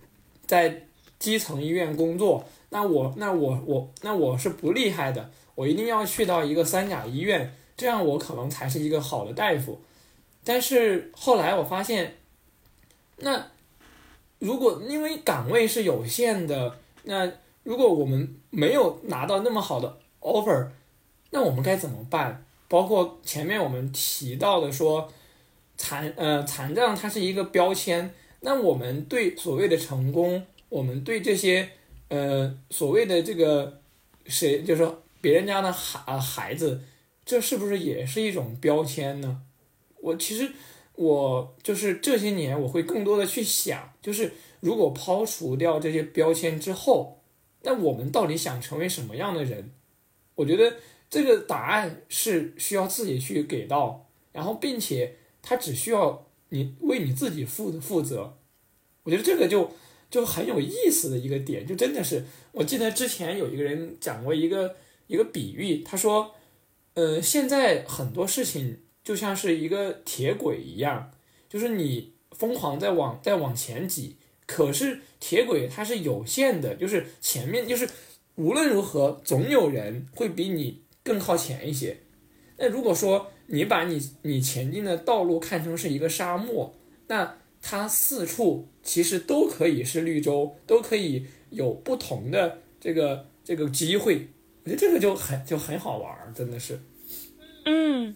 [0.47, 0.87] 在
[1.19, 9.81] 基层医院工作，那我那我我那我是不厉害的，我一定要去到一个三甲医院，这样我可能才是一个好的大夫。
[10.43, 12.17] 但是后来我发现，
[13.17, 13.47] 那
[14.39, 17.31] 如果因为岗位是有限的，那
[17.63, 20.69] 如果我们没有拿到那么好的 offer，
[21.31, 22.45] 那我们该怎么办？
[22.69, 25.11] 包括前面我们提到的说，
[25.77, 31.69] 残呃残障它是一个标签，那我们对所谓的成功，我们对这些
[32.09, 33.81] 呃所谓的这个
[34.27, 36.81] 谁，就是说别人家的孩孩子，
[37.25, 39.43] 这是不是也是一种标签呢？
[40.01, 40.53] 我其实
[40.95, 47.23] 我就是这些年我会更多的去想，就是如果抛除掉这些标签之后，
[47.63, 49.73] 那我们到底想成为什么样的人？
[50.35, 50.77] 我觉得
[51.09, 58.37] 这个答案是需要自己去给到，然后并且他只需要你为你自己负负责。
[59.05, 59.71] 我觉得这个就
[60.11, 64.75] 就很有意思的一个点，就真的是我记得之前有一个人讲过一个
[65.07, 66.35] 一个比喻，他说，
[66.95, 68.81] 呃，现在很多事情。
[69.05, 71.11] 就像是一个铁轨一样，
[71.47, 77.87] 就是你疯狂在往在往前挤，可是铁轨它是有限的，就是前面就是
[78.37, 81.99] 无论如何总有人会比你更靠前一些。
[82.57, 86.75] 那如果说你把你你前进的道路看成是一个沙漠，
[87.09, 94.29] 那它四处其实都可以是绿洲，都可以有不同的这个这个机会。
[94.65, 96.81] 我觉得这个就很就很好玩，真的是。
[97.65, 98.15] 嗯。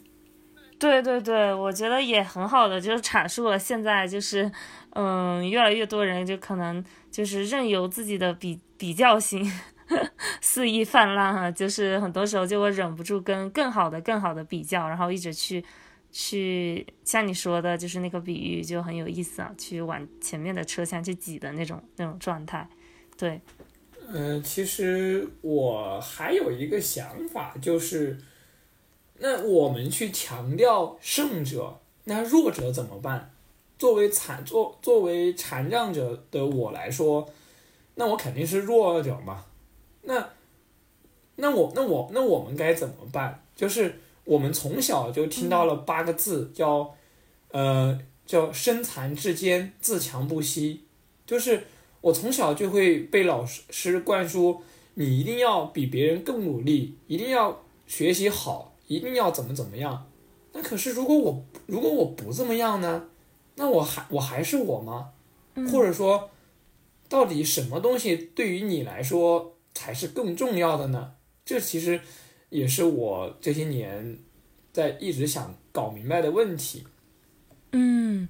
[0.80, 4.48] 对对对，我觉得也很好的，就是阐述了现在就是，
[4.90, 9.44] 嗯，越来越多人就可能就是任由自己的比比较心
[10.40, 15.64] 肆意泛滥哈，就是很多时候就会忍不住跟更好的、更好的比较，然后一直去
[16.10, 22.68] 去像你说的，就是那个比喻就很有意思啊，去往前面的车厢去挤的那种那种状态。
[23.16, 23.40] 对，
[24.08, 28.18] 嗯，其实我还有一个想法就是。
[29.20, 33.32] 那我们去强调胜者，那弱者怎么办？
[33.76, 37.28] 作为残作作为残障者的我来说，
[37.96, 39.44] 那我肯定是弱者嘛。
[40.08, 40.30] 那
[41.36, 43.44] 那我那我那我们该怎么办？
[43.54, 46.94] 就是我们从小就听到了八个字，叫
[47.50, 50.84] 呃叫身残志坚，自强不息。
[51.26, 51.64] 就是
[52.00, 54.62] 我从小就会被老师灌输，
[54.94, 58.74] 你一定要比别人更努力，一定要学习好。
[58.88, 60.06] 一定要怎么怎么样？
[60.54, 63.04] 那可是如果我如果我不这么样呢？
[63.56, 65.10] 那我还我还是我吗？
[65.70, 66.30] 或者说，
[67.06, 71.12] 到底什么东西对于你来说才是更重要的呢？
[71.44, 72.00] 这其实
[72.48, 74.18] 也是我这些年
[74.72, 76.84] 在一直想搞明白的问题。
[77.70, 78.28] 嗯，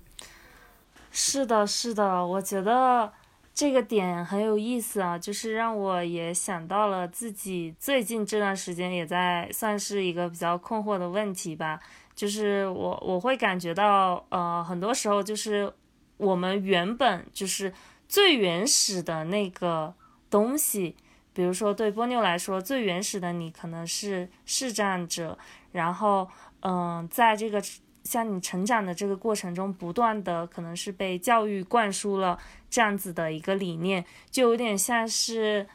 [1.11, 3.13] 是的，是的，我觉得。
[3.55, 11.81] 这个点很有意思啊，就是让我也想到了自己最近这段时间也在算是一个比较困惑的问题吧。
[12.15, 15.73] 就是我我会感觉到，呃，很多时候就是
[16.19, 17.75] 我们原本就是
[18.09, 19.93] 最原始的那个
[20.31, 20.95] 东西，
[21.39, 25.39] 比如说对波妞来说，最原始的你可能是视障者，
[25.71, 26.29] 然后
[26.63, 27.63] 嗯，在这个。
[28.05, 32.39] 像你成长的这个过程中，不断的可能是被教育灌输了
[32.71, 35.69] 这样子的一个理念，就有点像是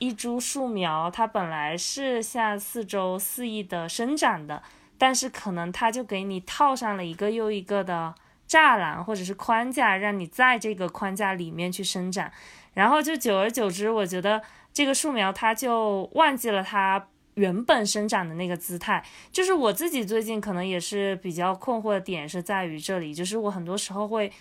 [0.00, 4.60] 一株树苗，它本来是向四周肆意的生长的，
[4.96, 8.12] 但是可能它就给你套上了一个又一个的
[8.48, 12.28] 栅栏或者是框架，让你在这个框架里面去生长，
[12.74, 17.08] 然后就久而久之，我觉得这个树苗它就忘记了它。
[17.34, 19.00] 原本生长的那个姿态，
[19.30, 24.32] 就是我自己最近可能也是比较困惑的点是在于这里，就是我很多时候会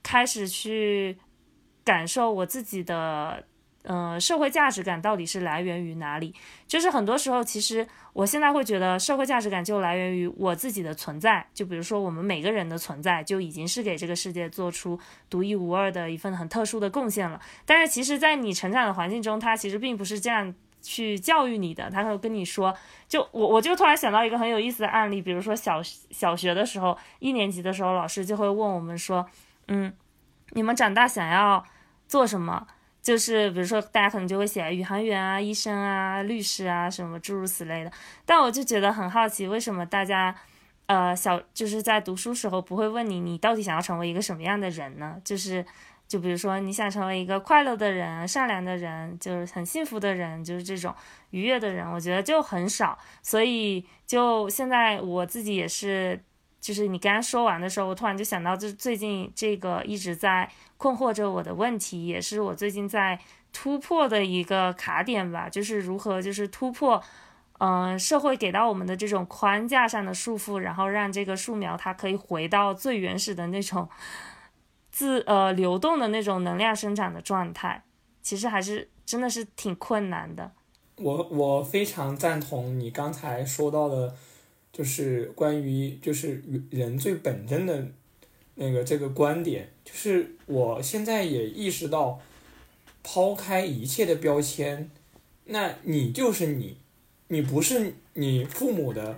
[0.00, 1.18] 开始去
[1.82, 3.44] 感受我自己的，
[3.86, 6.34] 呃，社会价值感到底是来源于哪里？
[6.66, 14.98] 就是很多时候，其实我现在会觉得社会价值感就来源于我自己的存在，就比如说我们每个人的存在就已经是给这个世界做出
[15.30, 17.40] 独一无二的一份很特殊的贡献了。
[17.64, 20.54] 但是其实，在你成长的环境中，它其实并不是这样。
[20.82, 22.72] 去教育你的，他会跟你说，
[23.08, 29.26] 就我我就突然想到一个很有意思的案例，比如说小小学的时候，一年级的时候，老师就会问我们说，
[29.66, 29.92] 嗯，
[30.50, 31.64] 你们长大想要
[32.06, 32.68] 做什么？
[33.06, 37.92] 就是比如说大家可能就会写宇航员啊、医生啊、律师啊什么诸如此类的。
[38.24, 40.34] 但我就觉得很好奇，为什么大家
[40.86, 45.20] 呃小就是在读书时候不会问你，你到底想要成为一个什么样的人呢？
[45.24, 45.64] 就是。
[46.08, 50.94] 就比如说，你想成为一个快乐的人、善良的人，就是很幸福的人，就是这种
[51.30, 52.96] 愉悦的人，我觉得就很少。
[53.24, 56.22] 所以，就现在我自己也是，
[56.60, 63.18] 就是你刚刚说完的时候，我突然就想到，就是最近这个一直在困惑着我的问题，也是我最近在
[63.52, 67.02] 突破的一个卡点吧，就是如何就是突破，
[67.58, 73.88] 嗯，社会给到我们的这种框架上的束缚，然后让这个树苗它可以回到最原始的那种。
[74.88, 77.84] 自呃流动的那种能量生长的状态，
[78.22, 80.50] 其实还是真的是挺困难的。
[80.96, 84.14] 我我非常赞同你刚才说到的，
[84.72, 87.88] 就是关于就是人最本真的
[88.56, 92.20] 那个这个观点，就是我现在也意识到，
[93.02, 94.90] 抛开一切的标签，
[95.44, 96.78] 那你就是你，
[97.28, 99.16] 你不是你父母的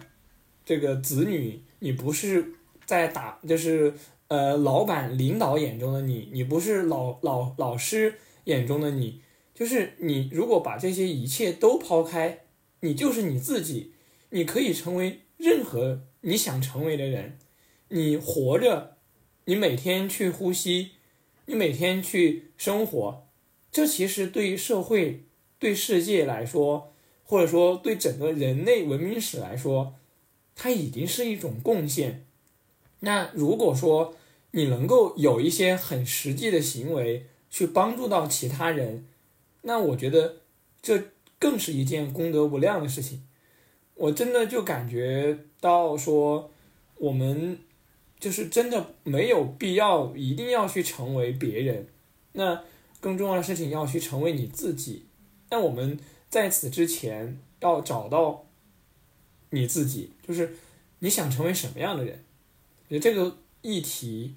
[0.64, 2.52] 这个子女，你不是
[2.84, 3.94] 在打就是
[4.28, 8.14] 呃老板领导眼中的你，你不是老老老师
[8.44, 9.22] 眼中的你。
[9.54, 12.40] 就是你如果把这些一切都抛开，
[12.80, 13.92] 你就是你自己，
[14.30, 17.38] 你可以成为任何你想成为的人。
[17.88, 18.97] 你活着，
[19.48, 20.90] 你每天去呼吸，
[21.46, 23.26] 你每天去生活，
[23.72, 25.24] 这其实对于社会、
[25.58, 26.92] 对世界来说，
[27.24, 29.94] 或者说对整个人类文明史来说，
[30.54, 32.26] 它已经是一种贡献。
[33.00, 34.14] 那如果说
[34.50, 39.06] 你能够有一些很实际的行为去帮助到其他人，
[39.62, 40.42] 那我觉得，
[40.82, 41.04] 这
[41.38, 43.26] 更是一件功德无量的事情。
[43.94, 46.50] 我真的就感觉到说，
[46.98, 47.58] 我们
[48.18, 51.86] 就是真的没有必要一定要去成为别人。
[52.32, 52.62] 那
[53.00, 55.06] 更重要的事情要去成为你自己。
[55.50, 55.98] 那我们
[56.28, 58.44] 在此之前要找到
[59.50, 60.56] 你自己，就是
[60.98, 62.24] 你想成为什么样的人。
[62.88, 64.34] 我觉得这个议题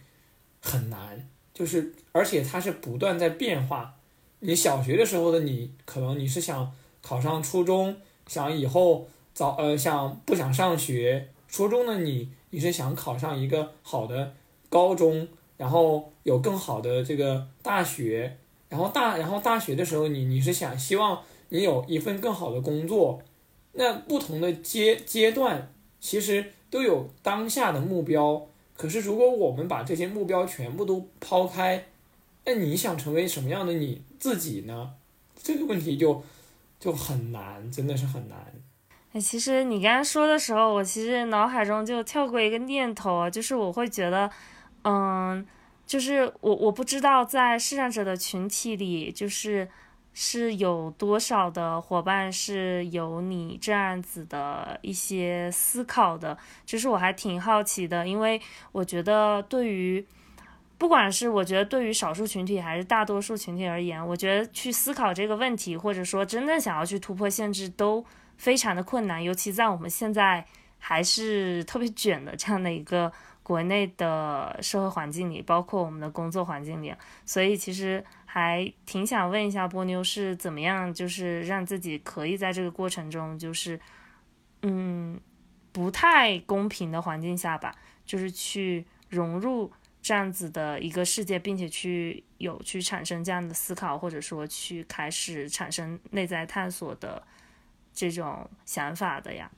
[0.62, 3.96] 很难，就是而且它是不断在变化。
[4.40, 6.72] 你小学的时候的你，可能你是想
[7.02, 7.96] 考上初中，
[8.28, 11.30] 想以后早呃想不想上学？
[11.48, 14.34] 初中的你，你是想考上一个好的
[14.70, 15.28] 高中，
[15.58, 18.38] 然后有更好的这个大学，
[18.70, 23.22] 然后大然后大学的时候你你是想希望你有一份更好的工作。
[23.74, 28.45] 那不同的阶阶段其实都有当下的目标，
[28.78, 31.86] 可是如果我们把这些目标全部都抛开。
[32.43, 34.93] 那你想成为什么样的你自己呢？
[35.43, 36.24] 这个问题就
[36.80, 38.61] 就很难，真的是很难。
[39.14, 44.32] 哎，其实你刚刚说的时候，我其实脑海中就跳过一个念头啊，就是我会觉得，
[44.84, 45.45] 嗯，
[45.86, 49.68] 就是我我不知道在视障者的群体里，就是
[50.14, 58.41] 是有多少的伙伴是有你这样子的一些思考的，就是我还挺好奇的，因为
[58.72, 60.05] 我觉得对于。
[60.78, 68.03] 不管是我觉得对于少数群体还是大多数群体而言，我觉得去思考这个问题，或者说真正想要去突破限制，都
[68.42, 69.24] 非常的困难。
[69.24, 70.44] 尤其在我们现在
[70.80, 73.12] 还是特别卷的这样的一个
[73.44, 76.92] 国内的社会环境里，包括我们的工作环境里，
[77.24, 83.80] 所以其实还挺想问一下波妞是怎么样，就是让自己可以在这个过程中，就是
[84.64, 85.20] 嗯，
[85.72, 89.72] 不太公平的环境下吧，就是去融入。
[90.04, 97.22] 这样子的一个世界，并且去有去产生这样的思考，或者说去开始产生内在探索的
[97.94, 99.52] 这种想法的呀。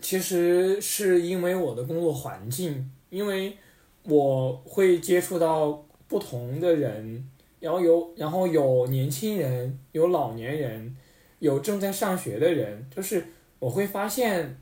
[0.00, 3.56] 其实是因为我的工作环境，因为
[4.04, 7.28] 我会接触到不同的人，
[7.60, 10.96] 然后有然后有年轻人，有老年人，
[11.38, 13.26] 有正在上学的人，就是
[13.58, 14.58] 我会发现。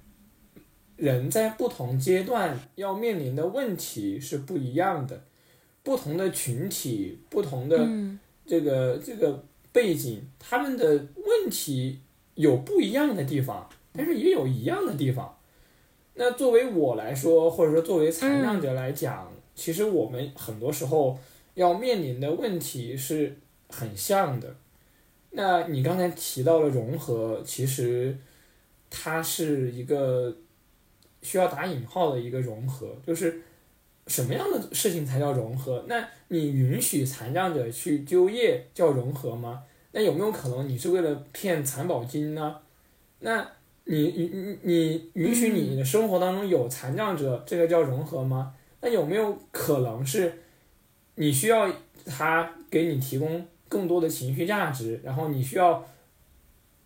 [0.96, 5.24] 人在不同阶段要面临的问题是不一样的，
[5.82, 7.78] 不同的群体、不同的
[8.44, 9.42] 这个这个
[9.72, 12.00] 背景，他们的问题
[12.34, 15.38] 有不一样的地方，但是也有一样的地方。
[16.14, 21.18] 那作为我来说，或者说作为残障者来讲，其实我们很多时候
[21.54, 23.36] 要面临的问题是
[23.68, 24.56] 很像的。
[25.30, 28.16] 那你刚才提到了融合，其实
[28.90, 30.36] 它是一个。
[31.22, 33.42] 需要打引号的一个融合，就是
[34.06, 35.84] 什么样的事情才叫融合？
[35.86, 39.62] 那你允许残障者去就业叫融合吗？
[39.92, 42.56] 那有没有可能你是为了骗残保金呢？
[43.20, 43.46] 那
[43.84, 48.54] 你你你你允许你的生活当中有残障者，这个叫融合吗？
[48.80, 50.32] 那有没有可能是
[51.16, 51.70] 你需要
[52.06, 55.84] 他给你提供更多的情绪价值，然后你需要？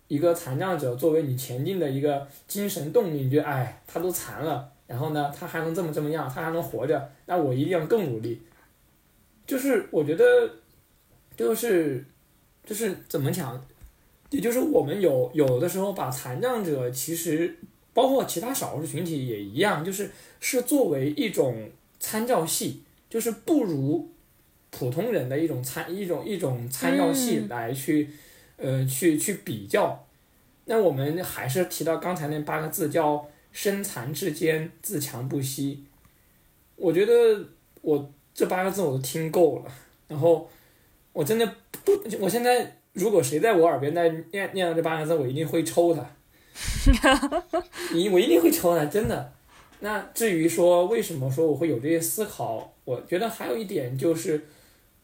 [0.07, 8.39] 一个残障者作为你前进的一个精神动力，你觉得哎，他都残了，然后呢，他还能这么这么样，他还能活着，那我一定要更努力。
[9.47, 10.23] 就是我觉得，
[11.35, 12.05] 就是
[12.65, 13.63] 就是怎么讲，
[14.31, 17.57] 也就是我们有有的时候把残障者，其实
[17.93, 20.09] 包括其他少数群体也一样，就是
[20.39, 24.09] 是作为一种参照系，就是不如
[24.71, 28.09] 普通人的一种参一种一种参照系来去。
[28.57, 30.07] 呃，去去比较，
[30.63, 35.83] 那我们还是提到刚才那八个字，叫“身残志坚，自强不息”。
[36.77, 37.45] 我觉得
[37.81, 39.65] 我这八个字我都听够了，
[40.07, 40.49] 然后
[41.15, 41.49] 我真的
[41.85, 46.05] 不，我现在如果谁在我耳边在念念叨这八个字，我一定会抽他。
[47.93, 49.31] 你我一定会抽他，真的。
[49.79, 54.45] 那至于说为什么说我会有这些思考，我觉得还有一点就是，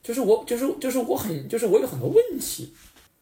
[0.03, 2.73] 就是我就是就是我很就是我有很多问题，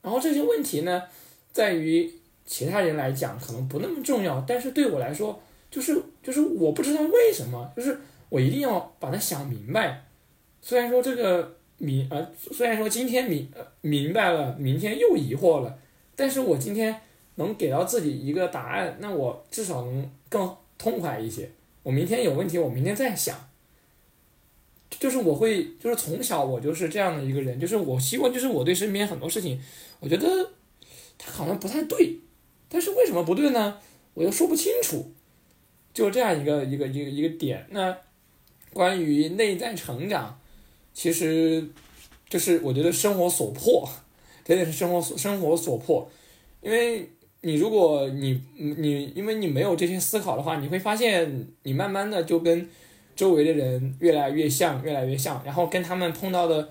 [0.02, 1.04] 然后这些问题呢，
[1.52, 2.12] 在于
[2.44, 10.06] 其他人来讲可能不那么重要，但是对我来说，就是就是我不知道为什么，就是我一定要把它想明白。
[10.60, 13.52] 虽然说这个明呃，虽然说今天明
[13.82, 15.80] 明白了，明天又疑惑了，
[16.16, 17.02] 但是我今天
[17.36, 20.56] 能给到自己一个答案，那我至少能更。
[20.82, 21.52] 痛快一些，
[21.84, 23.50] 我明天有问题，我明天再想。
[24.92, 29.62] 就是我会，就是从小我就是这样的一个人，就是我希望，就是我对身边很多事情，
[30.00, 30.26] 我觉得
[31.18, 32.20] 他好像不太对，
[32.70, 33.78] 但是为什么不对呢？
[34.14, 35.12] 我又说不清楚，
[35.94, 37.68] 就这样一个一个一个一个点。
[37.72, 37.98] 那
[38.72, 40.39] 关于内在成长，
[41.00, 41.66] 其实
[42.28, 43.88] 就是我觉得生活所迫，
[44.44, 46.12] 真的是生活所生活所迫，
[46.62, 47.08] 因为。
[47.42, 52.68] 你如果你你因为你没有这些思考的话，你会发现你慢慢的就跟
[53.16, 56.68] 周围的人越来越像，越来越像，然后跟他们碰到的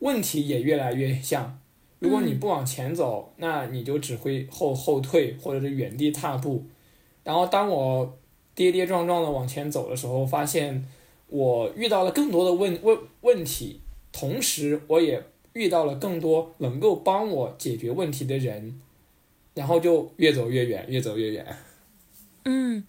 [0.00, 1.56] 问题也越来越像。
[2.00, 6.64] 如果你不往前走，那你就只会后后退或者是原地踏步。
[7.22, 8.18] 然后当我
[8.56, 10.84] 跌跌撞撞的往前走的时候，发现
[11.30, 13.80] 我遇到了更多的问问问题，
[14.12, 15.24] 同时我也
[15.54, 18.78] 遇到了更多能够帮我解决问题的人。
[19.52, 21.44] 然后就越走越远，越走越远。
[22.44, 22.86] 嗯，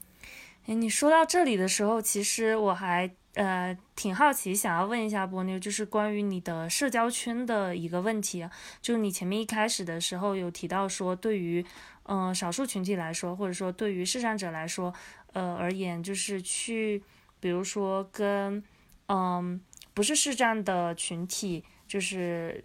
[0.68, 8.48] 哎，你说到这里的时候，其实我还呃挺好奇，想要问一下波妞，就是关于你的社交圈的一个问题。
[8.80, 11.66] 就是你前面一开始的时候有提到说，对于
[12.04, 14.94] 嗯少数群体来说，或者说对于视障者来说，
[15.34, 17.02] 呃而言，就是去
[17.42, 18.64] 比如说跟
[19.08, 19.60] 嗯
[19.94, 22.64] 不是视障的群体，就是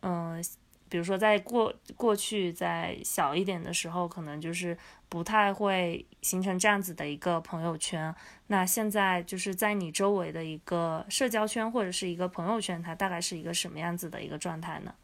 [0.00, 0.42] 嗯。
[0.90, 4.74] 比如说，在过过去，在小一点的时候，可能就是
[5.10, 8.14] 不太会形成这样子的一个朋友圈。
[8.46, 14.94] 那现在就是在你周围的一个社交圈或者是一个朋友圈，它大概是一个什么样子的一个状态呢？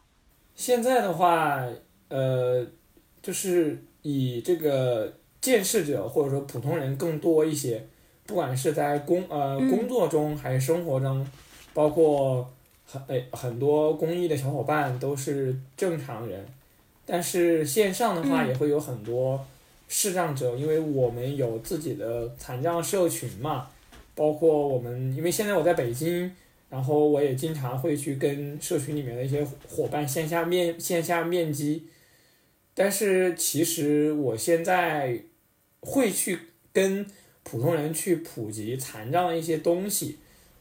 [0.55, 1.63] 现在的话，
[2.07, 2.65] 呃，
[3.21, 7.87] 就是以这个见识者或者说普通人更多一些，
[8.25, 11.25] 不管是在工呃工作中还是生活中，
[11.73, 12.49] 包括。
[12.87, 16.45] 很诶，很多公益的小伙伴都是正常人，
[17.03, 19.43] 但是线上的话也会有很多
[19.87, 23.67] 视障者，因为我们有自己的残障社群嘛，
[24.13, 26.31] 包括我们，因为现在我在北京，
[26.69, 31.87] 然后我也经常会去跟社群里面的一些伙伴线下面线下面基，
[32.75, 35.19] 但是其实我现在
[35.79, 36.37] 会去
[36.71, 37.03] 跟
[37.45, 40.17] 普通人去普及残障的一些东西。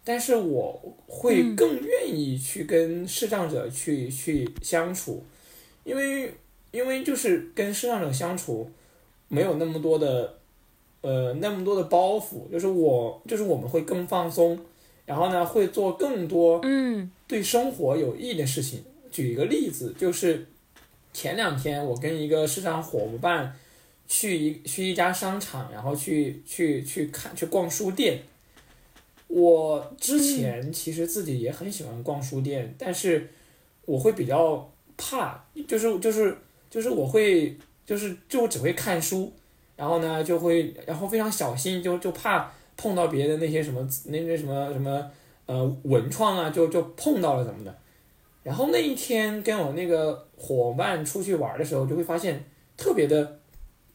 [0.07, 5.25] 但是我会更愿意去跟视障者去去相处，
[5.83, 6.31] 因为
[6.73, 8.71] 因为就是跟视障者相处，
[9.29, 10.35] 没有那么多的，
[11.01, 14.61] 呃那么多的包袱，就是我就是我们会更放松，
[15.07, 16.61] 然后呢会做更多
[17.27, 18.85] 对生活有益的事情。
[19.11, 20.47] 举一个例子，就是
[21.15, 23.59] 前两天我跟一个视障伙伴
[24.07, 28.23] 去一去一家商场，然后去去去看去逛书店。
[29.27, 33.29] 我之前其实自己也很喜欢逛书店，但是
[33.85, 36.37] 我会比较怕，就是就是
[36.71, 39.33] 就是我会就是就只会看书，
[39.75, 45.11] 然后呢就会然后非常小心，就就怕碰到别的那些什么那那什么什么
[45.47, 47.77] 呃文创啊，就就碰到了什么的。
[48.45, 52.45] 然后那一天跟我那个伙伴出去玩的时候，就会发现
[52.77, 53.41] 特别的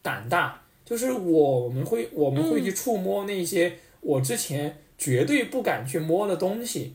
[0.02, 4.76] 胆大，就是我们会我们会去触摸那些我之前。
[5.00, 6.94] 绝对不敢去摸的东西，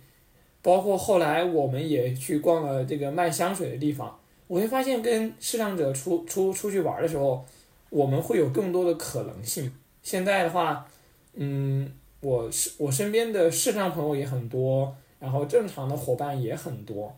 [0.62, 7.44] 包括后来我们也去逛了这个卖香水的地方，我会发现跟视障者出出出去玩的时候，
[7.90, 9.72] 我们会有更多的可能性。
[10.04, 10.88] 现在的话，
[11.34, 11.92] 嗯，
[12.22, 17.12] 我是我身边的视障朋友也很多，然后正常的伙伴也很多，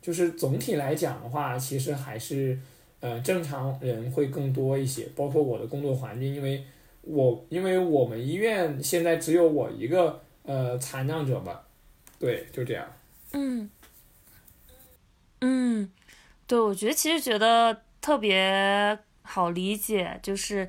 [0.00, 2.56] 就是总体来讲的话，其实还是
[3.00, 5.08] 呃正常人会更多一些。
[5.16, 6.64] 包括我的工作环境，因为
[7.02, 10.22] 我因为我们医院现在只有我一个。
[10.44, 11.62] 呃，残障者吧，
[12.18, 12.90] 对，就这样。
[13.32, 13.68] 嗯，
[15.42, 15.92] 嗯，
[16.46, 20.66] 对，我觉得其实觉得特别好理解，就是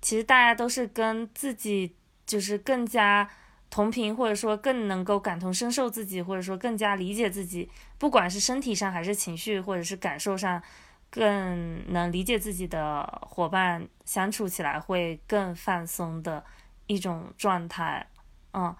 [0.00, 1.94] 其实大家都是跟自己
[2.26, 3.28] 就是更加
[3.68, 7.68] 同频，或者说更能够感同身受自己，或者说更加理解自己，
[7.98, 10.62] 不管是身体上还是情绪或者是感受上，
[11.10, 16.44] 更能理解自己的伙伴相处起来会更放松的
[16.86, 18.06] 一种状态，
[18.52, 18.74] 嗯。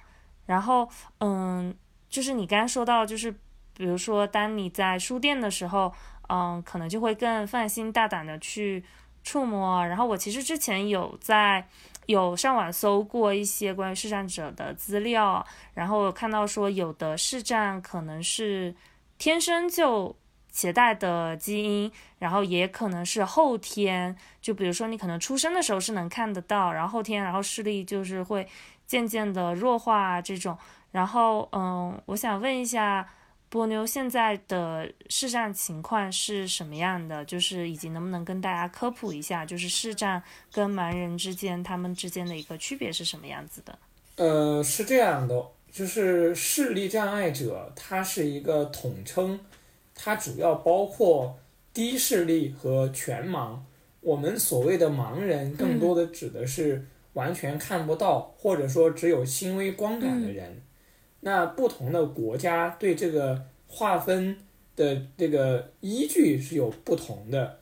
[0.47, 1.74] 然后，嗯，
[2.09, 3.31] 就是你刚刚说到，就是
[3.76, 5.93] 比如说当你在书店的时候，
[6.28, 8.85] 嗯，可能就会更放心大胆的去
[9.22, 9.87] 触摸。
[9.87, 11.68] 然后我其实之前有在
[12.07, 18.74] 有上网搜过一些关于视障者的资料，然后看到说有的视障可能是
[19.18, 20.16] 天生就。
[20.51, 28.47] 携带的基因，然后也可能是后天，就比如说你可能出生的时候是能看得到，然后后天，然后视力就是会
[28.87, 30.57] 渐渐的弱化这种。
[30.93, 33.09] 然后，嗯，我想问一下
[33.49, 37.25] 波妞现在的视障情况是什么样的？
[37.25, 40.21] 就是以及能不能跟大家科普一下，就是视障
[40.51, 43.79] 跟盲人之间他们之间的一个区别是什么样子的？
[44.17, 49.39] 呃，是这样的，就是视力障碍者，它是一个统称。
[50.03, 51.39] 它主要包括
[51.75, 53.59] 低视力和全盲。
[54.01, 60.63] 我们所谓的盲人，更多的指的是完全看不到，或者说只有轻微光感的人。
[61.21, 64.39] 那不同的国家对这个划分
[64.75, 67.59] 的这个依据是有不同的。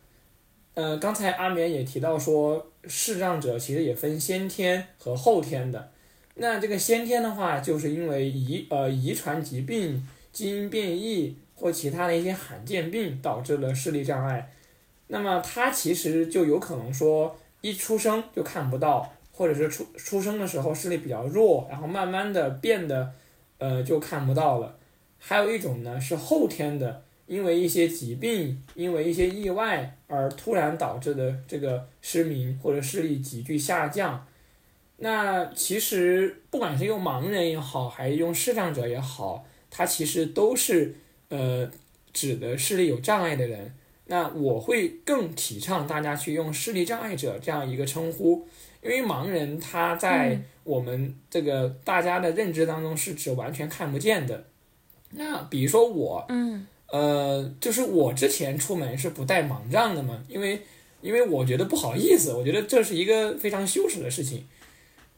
[0.75, 5.91] 呃，刚才阿棉也提到说，视障者其实也分先天和后天的。
[6.37, 11.37] 那这个先天的话，就是因为遗呃遗传疾病、基因变异。
[11.59, 14.49] 或其他的一些罕见病导致了视力障碍，
[15.09, 23.13] 那么他其实就有可能说一出生就看不到，或者是出出生的时候视力比较弱，然后慢慢的变得，
[23.59, 24.79] 呃就看不到了。
[25.19, 34.25] 还有一种呢是后天的，因为一些疾病，因为一些意外而突然导致的这个失明或者视力急剧下降。
[34.99, 40.95] 那其实不管是用盲人也好，还是用视障者也好，他其实都是。
[41.29, 41.71] 呃，
[42.13, 43.75] 指的视力有障碍的人，
[44.07, 48.49] 那我会更提倡大家去用视力障碍者这样一个称呼，
[48.83, 54.45] 因为盲人他在我们这个大家的认知当中是指完全看不见的。
[55.11, 60.63] 那比如说我，嗯，呃，就是我之前出门是不带盲杖的嘛，因为
[61.03, 64.47] 因为我觉得不好意思，我觉得这是一个非常羞耻的事情。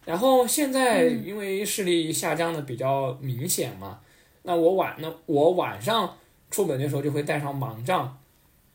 [0.04, 4.00] 然后现在因为视力下降的比较明显嘛。
[4.42, 6.16] 那我晚那我晚上
[6.50, 8.18] 出门的时候就会带上盲杖，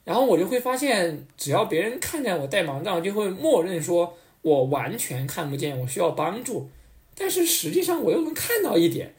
[0.04, 6.70] 然后我就会发现，只要别人看见我带盲杖，就会默认说我完全看不见，我需要帮助。
[7.18, 9.16] 但是实际上我又能看到一点。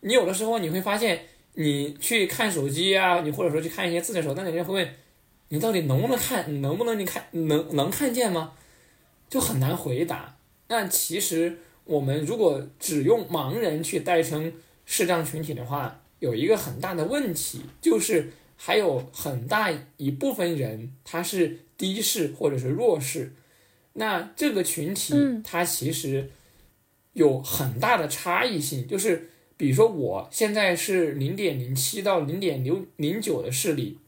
[0.00, 1.24] 你有的时候你会发现，
[1.54, 4.94] 你去看手机啊，你或者说去看一些字的时候，那人家会问
[5.48, 8.52] 你到底能不能看，能不能你看能能看见吗？
[9.30, 10.36] 就很难回答。
[10.68, 14.52] 那其实我们如果只用盲人去代称。
[14.86, 23.34] 视障群体的话，有一个很大的问题，就是还有很大一部分人他是低视或者是弱视，
[23.94, 25.14] 那这个群体
[25.44, 26.30] 它其实
[27.12, 33.98] 有很大的差异性，就是比如说我现在是零点零七到零点零零九的视力，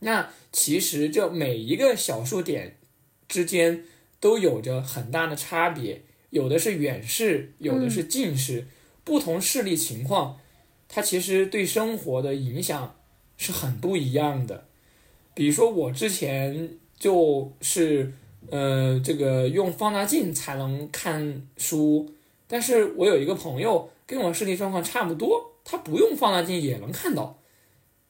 [0.00, 2.76] 那其实这每一个小数点
[3.26, 3.84] 之间
[4.20, 8.68] 都有着很大的差别，有的是远视，有的是近视。
[9.04, 10.38] 不同视力情况，
[10.88, 12.94] 它其实对生活的影响
[13.36, 14.66] 是很不一样的。
[15.34, 18.12] 比如说，我之前就是，
[18.50, 22.12] 呃，这个用放大镜才能看书，
[22.46, 27.38] 但是我有一个朋友跟我视力状况差不多，他不用放大镜也能看到，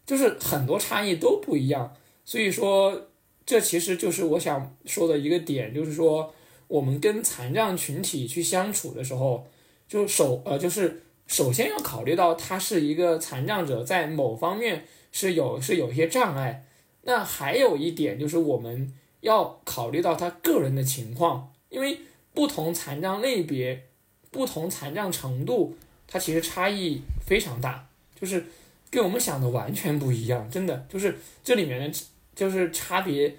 [0.05, 1.97] 就是很多差异都不一样。
[2.25, 3.09] 所以说，
[3.47, 6.35] 这其实就是我想说的一个点，就是说，
[6.69, 9.47] 我们跟残障群体去相处的时候。
[9.93, 16.65] 就首呃，就是首先要考虑到他是一个残障者，在某方面是有是有一些障碍。
[17.03, 18.91] 那还有一点就是我们
[19.21, 21.99] 要考虑到他个人的情况，因为
[22.33, 23.83] 不同残障类别、
[24.31, 25.77] 不同残障程度，
[26.09, 27.87] 它其实差异非常大，
[28.19, 28.47] 就是
[28.91, 32.01] 跟我们想的完全不一样，真的就是这里面的
[32.35, 33.37] 就是差别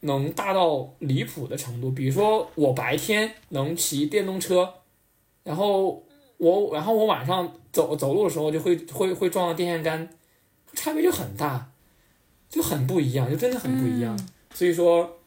[0.00, 1.92] 能大到离谱的程度。
[1.92, 4.74] 比如说我白天能骑电动车。
[5.48, 6.04] 然后
[6.36, 10.06] 我，然后我晚上走走路的时候就会会会撞到电线杆，
[10.74, 11.70] 差别就很大，
[12.50, 14.14] 就很不一样，就真的很不一样。
[14.52, 15.18] 所以说，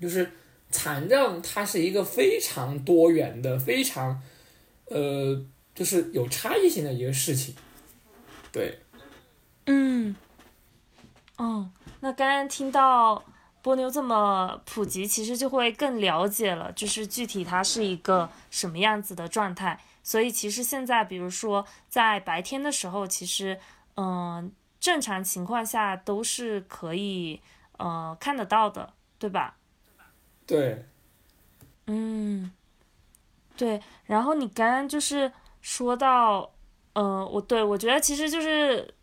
[0.00, 0.30] 就是
[0.70, 4.22] 残障它是一个非常多元的、非常
[4.84, 5.44] 呃，
[5.74, 7.56] 就是有差异性的一个事情。
[8.52, 8.78] 对，
[9.66, 10.14] 嗯，
[11.36, 11.68] 哦，
[11.98, 13.24] 那刚刚听到
[13.64, 18.28] 波妞这么普及，其实就会更了解了，就是具体它是一个。
[18.50, 19.80] 什么样子的状态？
[20.02, 23.58] 所以其实现在，比如说在白天的时候，其实，
[23.96, 27.40] 嗯，正常情况下都是可以，
[27.78, 29.56] 呃，看得到的，对吧？
[30.46, 30.84] 对。
[31.86, 32.52] 嗯，
[33.56, 33.80] 对。
[34.04, 36.52] 然后你刚刚就是说到，
[36.92, 38.94] 嗯，我对我觉得其实就是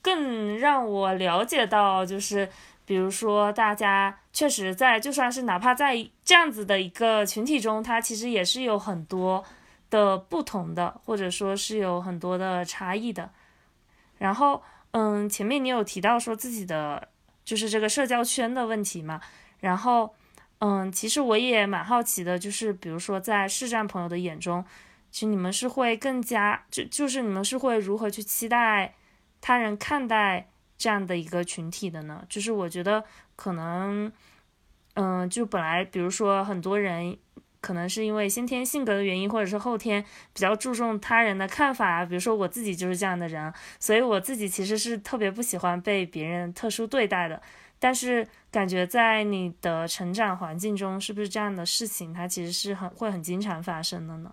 [0.00, 2.48] 更让我了解到，就是
[2.88, 9.44] 比如说大家确实在，就算是哪怕在这样子的一个群体中，它其实也是有很多
[9.90, 13.30] 的不同的，或者说是有很多的差异的。
[14.16, 14.62] 然后，
[14.92, 17.08] 嗯，前面你有提到说自己的
[17.44, 19.20] 就是这个社交圈的问题嘛？
[19.60, 20.14] 然后，
[20.60, 24.64] 嗯，其实我也蛮好奇的，就是比如说在视障朋友的眼中，
[25.10, 28.94] 其实你们是会更加就就是你们是会如何去期待
[29.42, 30.48] 他人看待
[30.78, 32.24] 这样的一个群体的呢？
[32.30, 33.04] 就是我觉得
[33.36, 34.10] 可能，
[34.94, 37.18] 嗯，就本来比如说很多人。
[37.60, 40.02] 可能是因为先天性格的原因，或者是后天
[40.32, 42.04] 比较注重他人的看法啊。
[42.04, 47.42] 比如说我自己就是这样的人，所以我自己其实是特别不喜欢被别人特殊对待的。
[47.80, 54.32] 但是感觉在你的成长环境中，是不是这样的事情，它其实是很会很经常发生的呢？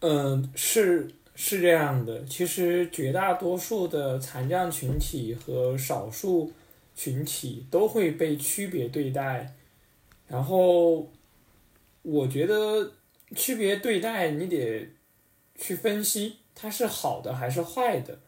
[0.00, 2.24] 嗯，是是这样的。
[2.24, 6.52] 其实绝大多数的残障群体和少数
[6.94, 9.54] 群体都会被区别对待，
[10.28, 11.10] 然后。
[12.04, 12.94] 我觉得
[13.36, 14.88] 区别对待，你得
[15.56, 18.18] 去分析它是好的还是坏的。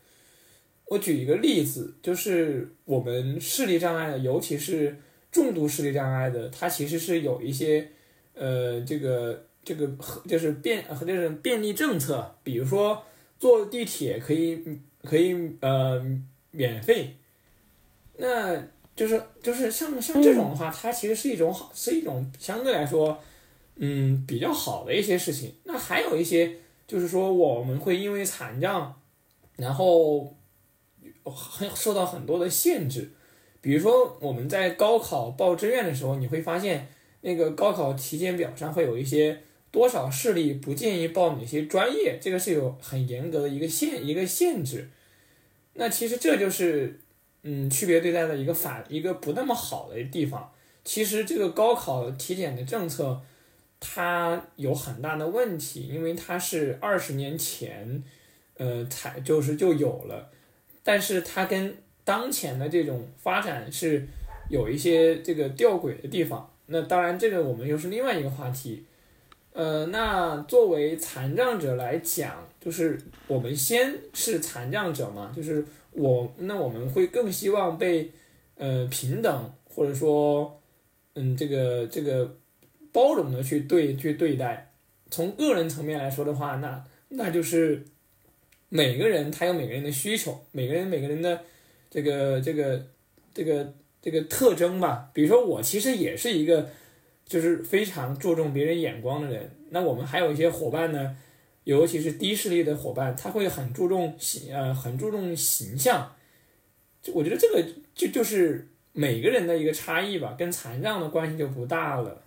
[0.87, 4.97] 我举一个例子，就是我们视力障碍的，尤其是
[5.33, 7.91] 重度视力障碍的，它其实是有一些
[8.35, 13.03] 呃，这个这个和就是便和就是便利政策，比如说
[13.39, 14.63] 坐地铁可以
[15.03, 16.05] 可以呃
[16.51, 17.17] 免费，
[18.17, 18.57] 那
[18.95, 23.19] 就是就是像像这种的话，它其实是一种好，是一种相对来说。
[23.77, 28.95] 嗯，比较好的一些事情，那还有一些就是说我们会因为残障，
[29.57, 30.33] 然后
[31.25, 33.11] 很受到很多的限制，
[33.61, 36.87] 比如说我们在高考报志愿的时候，你会发现
[37.23, 39.43] 那个高考体检表上会有一些
[39.75, 44.89] 多少视力不建议报哪些专业，这个是有很严格的一个限一个限制。
[45.75, 47.01] 那其实这就是
[47.43, 50.53] 嗯区别对待的一个反一个不那么好的地方。
[50.85, 53.21] 其实这个高考体检的政策。
[53.87, 58.03] 它有很大的问题，因为它是二十年前，
[58.57, 60.31] 呃，才就是就有了，
[60.83, 64.09] 但是它跟当前的这种发展是
[64.49, 66.51] 有一些这个吊诡的地方。
[66.65, 68.87] 那当然，这个我们又是另外一个话题。
[69.55, 78.13] 呃，那作为残障者来讲，就是我们先是残障者嘛，就是我那我们会更希望被
[78.57, 80.61] 呃平等，或者说
[81.15, 82.37] 嗯这个这个。
[82.95, 84.71] 包容的去对去对待，
[85.11, 87.85] 从个人层面来说的话，那那就是
[88.69, 91.41] 每个人他有每个人的需求，每个人每个人的
[91.91, 92.87] 这个这个
[93.35, 95.11] 这个这个特征吧。
[95.13, 96.69] 比如说我其实也是一个
[97.27, 99.51] 就是非常注重别人眼光的人。
[99.71, 101.17] 那我们还有一些伙伴呢，
[101.65, 106.15] 尤其是低视力的伙伴，他会很注重形呃很注重形象。
[107.03, 107.65] 就我觉得这个
[107.95, 112.24] 就就是每个人的一个差异吧，跟残障的关系就不大了。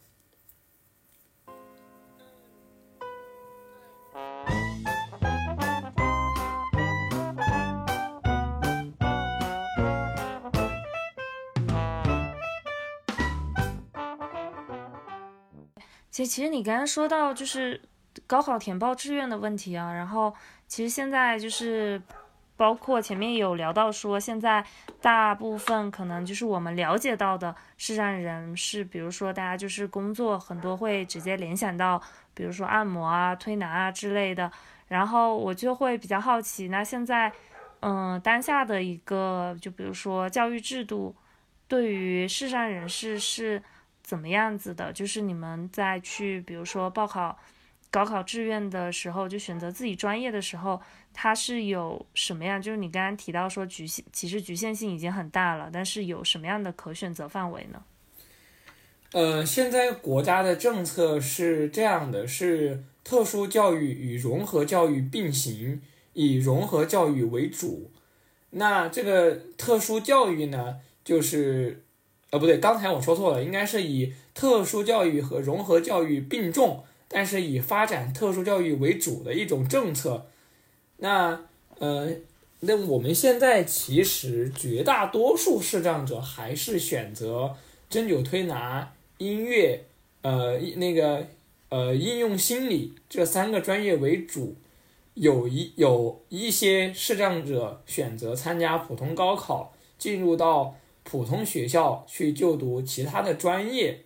[16.17, 17.79] 其实，其实你刚刚说到就是
[18.25, 20.33] 高考填报志愿的问题啊，然后
[20.67, 22.01] 其实现在就是
[22.55, 24.65] 包括前面有聊到说，现在
[24.99, 32.01] 大部分可能就是我们了解到的视障人士，比如说大家就是工作很多会直接联想到，
[32.33, 34.51] 比如说按摩啊、推拿啊之类的，
[34.87, 37.31] 然后我就会比较好奇，那现在
[37.81, 41.15] 嗯当下的一个就比如说教育制度
[41.67, 43.61] 对于视障人士是。
[44.07, 44.93] 怎么样子的？
[44.93, 47.37] 就是你们在去，比如说报考
[47.91, 50.81] 高考志愿的时候，就选择自己专业的时候，
[51.13, 52.61] 它是有什么样？
[52.61, 57.83] 就是你刚刚提到说局限，其实局限性已经很大了，但是有什么样的可选择范围呢？
[59.11, 65.81] 呃，现在国家的政策是这样的，是特殊教育与融合教育并行，
[66.13, 67.91] 以融合教育为主。
[68.51, 71.83] 那这个特殊教育呢，就是。
[72.29, 80.25] 呃，不对，刚才我说错了，应该是以特殊教育和融合教育并重，但是以发展特殊教育为主的一种政策。
[80.97, 81.39] 那，
[81.79, 82.09] 呃，
[82.59, 87.55] 那我们现在其实绝大多数视障者还是选择
[87.89, 89.85] 针灸推拿、音乐，
[90.21, 91.25] 呃，那个，
[91.69, 94.55] 呃，应用心理这三个专业为主。
[95.13, 100.75] 有一有一些视障者选择参加普通高考，进入到。
[101.09, 104.03] 普通学校去就读其他的专业，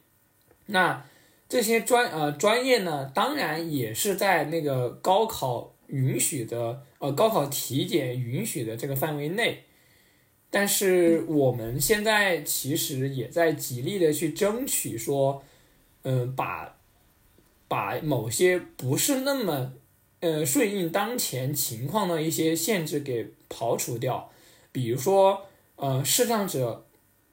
[0.68, 1.04] 那
[1.50, 9.64] 这些专呃专业呢，当然也是在那个高考允许的呃高考体检允许的这个范围内。
[10.52, 15.42] 但是我们现在其实也在极力的去争取说，
[16.04, 16.78] 嗯，把
[17.68, 19.74] 把某些不是那么
[20.20, 24.30] 呃顺应当前情况的一些限制给刨除掉，
[24.72, 25.48] 比如说
[25.78, 26.86] 呃视障者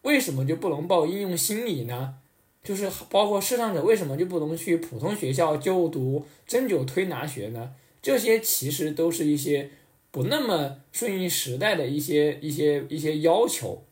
[0.03, 2.15] 为什么就不能报应用心理呢？
[2.63, 7.73] 就是包括视障者为什么就不能去普通学校就读针灸推拿学呢？
[8.03, 9.71] 这些其实都是一些。
[10.11, 13.85] 不那么顺应时代的一些一些一些要求，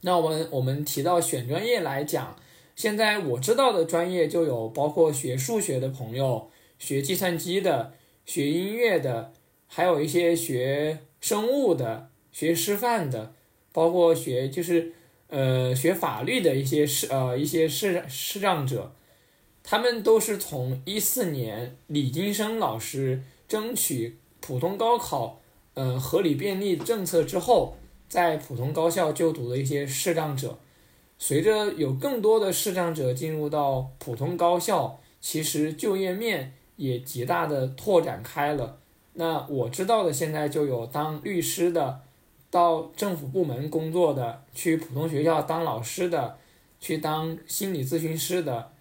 [0.00, 2.34] 那我们我们提到选专业来讲，
[2.74, 7.92] 现在我知道的专业就有包括学数学的朋友、学计算机的、
[8.24, 9.34] 学音乐的，
[9.68, 13.34] 还有一些学生物的、学师范的，
[13.70, 14.94] 包括学就是
[15.30, 18.92] 呃学法律的一些视呃一些视视障者，
[19.62, 25.40] 他们都是从一四年李金生老师争取普通高考。
[25.74, 27.76] 嗯，合理便利政策之后，
[28.08, 30.58] 在普通高校就读的一些视障者，
[31.16, 38.78] 随着有更多的视障者进入到普通高校，其实就业面也极大的拓展开了。
[39.14, 42.00] 那我知道的现在就有当律师的，
[42.50, 46.36] 到政府部门工作的，去普通学校当老师的，
[46.80, 48.72] 去当心理咨询师的，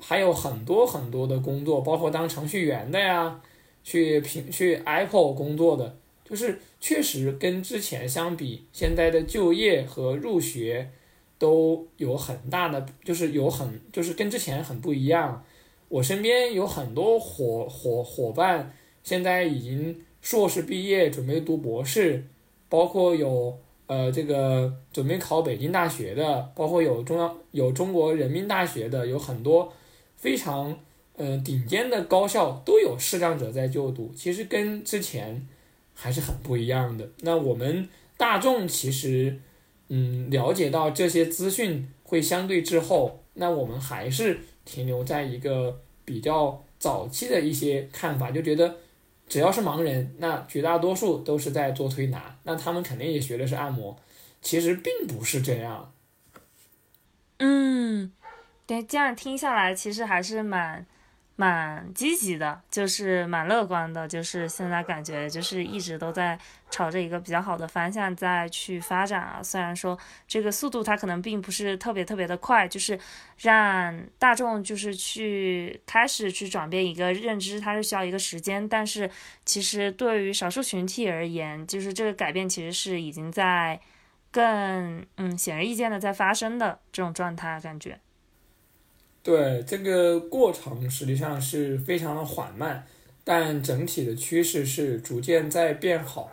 [0.00, 3.40] 还有很多很多的工作，包括当程序员的呀，
[3.82, 5.96] 去平去 Apple 工作的。
[6.24, 10.90] 就是确实跟之前相比，现在的就业和入学
[11.38, 15.42] 都有很大的，就是有很就是跟之前很不一样。
[15.88, 22.26] 我身边有很多伙伙伙伴，现在已经硕士毕业，准备读博士，
[22.68, 29.72] 包括有呃这个准备考北京大学的，包括有中央有中国人民大学的，有很多
[30.16, 30.78] 非常
[31.16, 34.12] 呃顶尖的高校都有视障者在就读。
[34.16, 35.46] 其实跟之前。
[36.00, 37.04] 还是很不一样的。
[37.22, 39.36] 那我们大众其实，
[39.88, 43.18] 嗯，了解到这些资讯会相对滞后。
[43.34, 48.76] 那我们还是停留在一个比较早期的一些看法，就觉得
[49.28, 53.96] 只要是盲人，那绝大多数都是在做推拿，那他们肯定也学的是按摩。
[54.40, 55.92] 其实并不是这样。
[57.38, 58.12] 嗯，
[58.66, 60.86] 对，这样听下来，其实还是蛮。
[61.40, 66.36] 蛮积极的，就是蛮乐观的，就是现在感觉就是一直都在
[66.68, 69.40] 朝着一个比较好的方向在去发展啊。
[69.40, 72.98] 虽然说这个速度它可能并不是特别特别的快，就是
[73.38, 78.68] 让大众就是去开始去转变一个认知，它是需要一个时间。
[78.68, 79.08] 但是
[79.44, 83.80] 其实对于少数群体而言，就是这个改变其实是已经在
[84.32, 88.00] 更嗯显而易见的在发生的这种状态感觉。
[89.28, 92.86] 对这个过程实际上是非常的缓慢，
[93.24, 96.30] 但整体的趋势是逐渐在变好。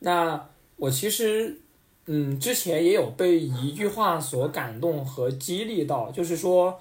[0.00, 1.60] 那我其实，
[2.06, 6.80] 嗯，之前也有被一句话所感动和激励到，就是说，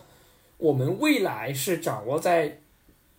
[0.57, 2.57] 我们未来是掌握在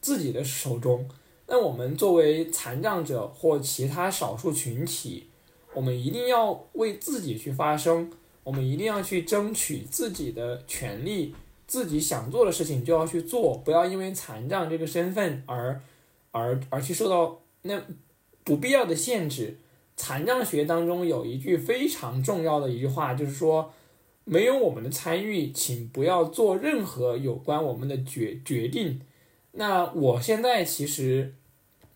[0.01, 1.09] 自己的手中。
[1.47, 5.29] 那我们作为残障者或其他少数群体，
[5.75, 8.11] 我们一定要为自己去发声，
[8.43, 11.33] 我们一定要去争取自己的权利。
[11.73, 15.81] 自己想做的事情就要去做，不要因为残障这个身份而
[16.31, 17.81] 而而去受到那
[18.45, 19.57] 不必要的限制。
[19.97, 23.73] 残障学当中有一句非常重要的一句话，就是说，
[24.25, 29.01] 没有我们的参与，请不要做任何有关我们的决决定。
[29.53, 31.33] 那我现在其实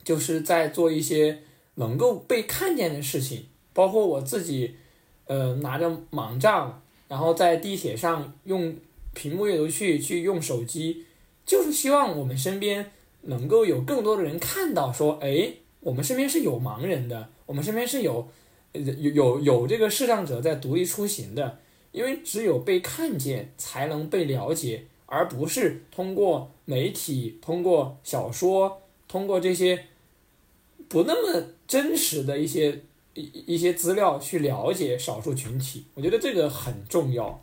[0.03, 1.43] 就是在做一些
[1.75, 4.77] 能够被看见的事情，包括我自己，
[5.27, 8.75] 呃，拿着盲杖，然后在地铁上用。
[9.17, 11.07] 屏幕阅读器去用手机，
[11.47, 12.93] 就是希望我们身边
[13.23, 18.29] 能够有更多的人看到，说，哎，我们身边是有盲人的，我们身边是有，
[18.75, 21.59] 有有有这个视障者在独立出行的，
[21.93, 29.87] 因为只有被看见，才能被了解，而不是通过媒体、通过小说、通过这些
[30.89, 32.83] 不那么真实的一些
[33.15, 35.87] 一一些资料去了解少数群体。
[35.95, 37.43] 我觉得这个很重要。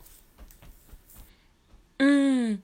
[2.06, 2.62] 嗯，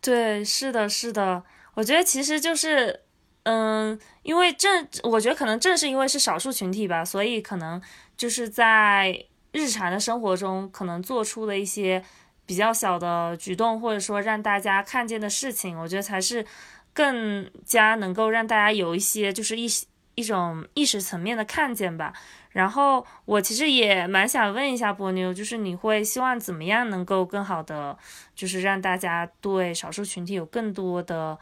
[0.00, 3.02] 对，是的，是的，我觉得其实就是，
[3.42, 7.78] 嗯，因为正，我觉得可能正是因为是少数群体吧，所以可能
[8.16, 12.02] 就是在日常的生活中，可能做出的一些
[12.46, 16.46] 比较小的举动，或者说让大家看见的事情，我觉得才是
[16.94, 19.68] 更加能够让大家有一些就是一
[20.14, 22.14] 一种意识层面的看见吧。
[22.50, 27.96] 然后我其实也蛮想问一下波妞，就是你会希望怎么样能够更好的，
[28.34, 31.38] 就是让大家对少数群体有更多的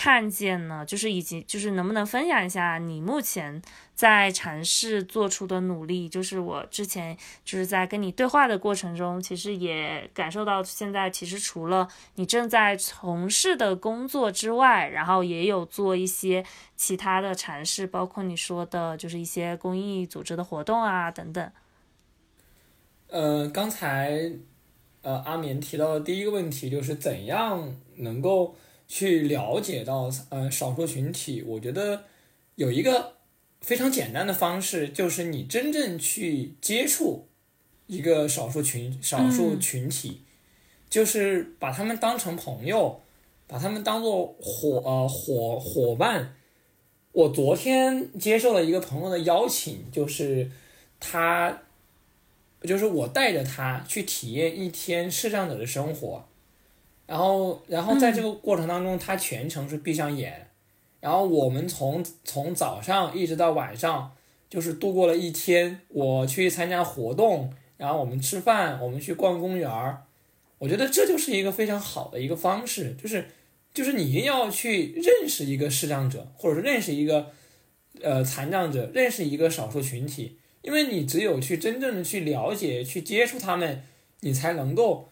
[0.00, 0.84] 看见呢？
[0.86, 3.60] 就是以及就是能不能分享一下你目前
[3.96, 6.08] 在尝试做出的努力？
[6.08, 16.44] 就是我之前就是在跟你对话的过程中，其实也感受到现在其实除了你正在从事的工作之外，然后也有做一些
[16.76, 21.50] 其他的尝试，包括你说的就是一些公益组织的活动啊等等。
[23.08, 24.30] 呃，刚才
[25.02, 28.54] 呃阿棉提到的第一个问题就是怎样能够。
[28.88, 32.04] 去了解到呃少数群体，我觉得
[32.54, 33.16] 有一个
[33.60, 37.28] 非常简单的方式，就是你真正去接触
[37.86, 40.22] 一个少数群少数群体，
[40.88, 43.02] 就是把他们当成朋友，
[43.46, 46.34] 把他们当做伙呃伙伙伴。
[47.12, 50.50] 我昨天接受了一个朋友的邀请，就是
[51.00, 51.62] 他，
[52.62, 56.26] 就是我带着他去体验一天视障者的生活。
[57.08, 60.46] 然后，然后在这个过程当中，他全程是闭上眼，
[61.00, 64.12] 然后我们从从早上一直到晚上，
[64.50, 65.80] 就是度过了一天。
[65.88, 70.02] 我去参加活动，然后我们吃饭，我们去逛公园儿。
[70.58, 73.24] 我觉得这就是一个非常好的一个方式，就是
[73.72, 77.30] 就是你一定要去认识一个视障者，或者是认识一个
[78.02, 83.82] 呃残障者，认识一个少数群体，因为你只有去真正的去了解、去接触他们，
[84.20, 85.08] 你才能够。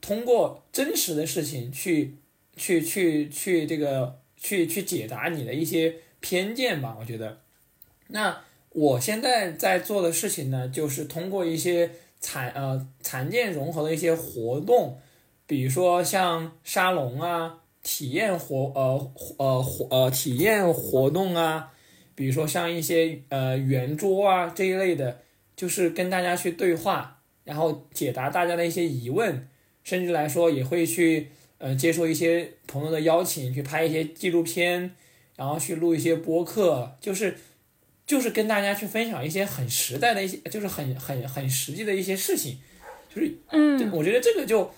[0.00, 2.16] 通过真实的事情去，
[2.56, 7.38] 去去去这个去去解答你的一些偏见吧，我觉得。
[8.08, 11.90] 那我现在在做的事情呢，就是通过一些
[12.20, 14.98] 残呃残健融合的一些活动，
[15.46, 21.72] 比如说像沙龙啊、体验活呃呃活呃体验活动啊，
[22.14, 25.20] 比如说像一些呃圆桌啊这一类的，
[25.56, 29.48] 就是跟大家去对话，然后解答大家的一些疑问。
[29.86, 31.28] 甚至来说，也会去
[31.58, 34.90] 呃接受一些朋友的邀请，去拍一些纪录片，
[35.36, 37.36] 然后去录一些播客，就是
[38.04, 42.58] 就是跟大家去分享一些很实在的一些，就是很很很实际的一些事情，
[43.14, 44.68] 就是嗯，我觉得这个就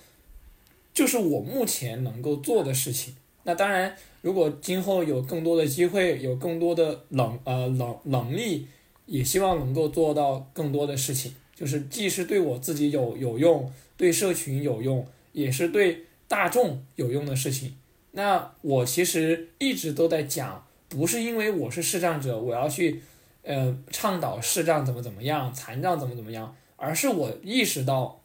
[0.93, 3.17] 就是我目前能够做的事情。
[3.45, 8.67] 那当然，如果今后有更多的机会，有更多的能呃能能力，
[9.07, 13.73] 也希望能够做到更多的事情，就是既是对我自己有有用。
[13.99, 17.77] 对社群有用，也是对大众有用的事情。
[18.13, 23.03] 那我其实一直都在讲，不是因为我是视障者，我要去，
[23.43, 28.23] 呃，倡导视障怎么怎么样，残障怎么怎么样，而是我意识到，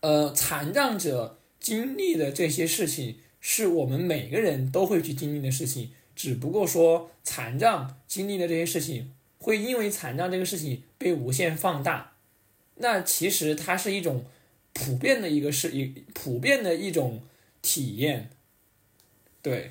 [0.00, 12.14] 呃，残障者经历的这些事情，是我们每个人都会去经历的事情，只不过说残障经历的这些事情，会因为残障这个事情被无限放大。
[12.76, 14.24] 那其实它是一种。
[14.78, 17.22] 普遍的一个是一普遍的一种
[17.62, 18.28] 体验，
[19.40, 19.70] 对，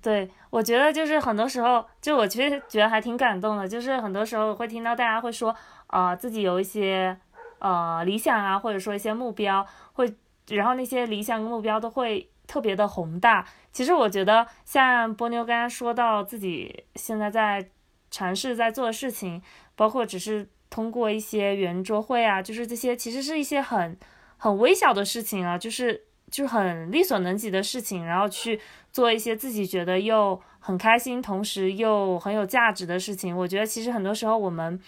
[0.00, 5.54] 对我觉得就是很多时候，就我其实觉得还挺感动的，就是很多时候会听到大家会说，
[5.88, 7.18] 啊，自己有一些
[7.58, 10.14] 呃理想啊，或者说一些目标，会，
[10.48, 13.44] 然后那些理想跟目标都会特别的宏大。
[13.72, 17.68] 其实我觉得像波妞刚刚说到自己现在在
[18.12, 19.42] 尝试在做的事情，
[19.74, 20.48] 包括只是。
[20.76, 23.96] 通过一些圆桌会啊，就是这些，其实是一些很
[24.36, 28.60] 很微小的事情啊，就是就是很力所能及的事情，然后去
[28.92, 33.34] 做一些自己觉得又很开心，同时又很有价值的事情。
[33.34, 34.78] 我觉得其实很多时候我们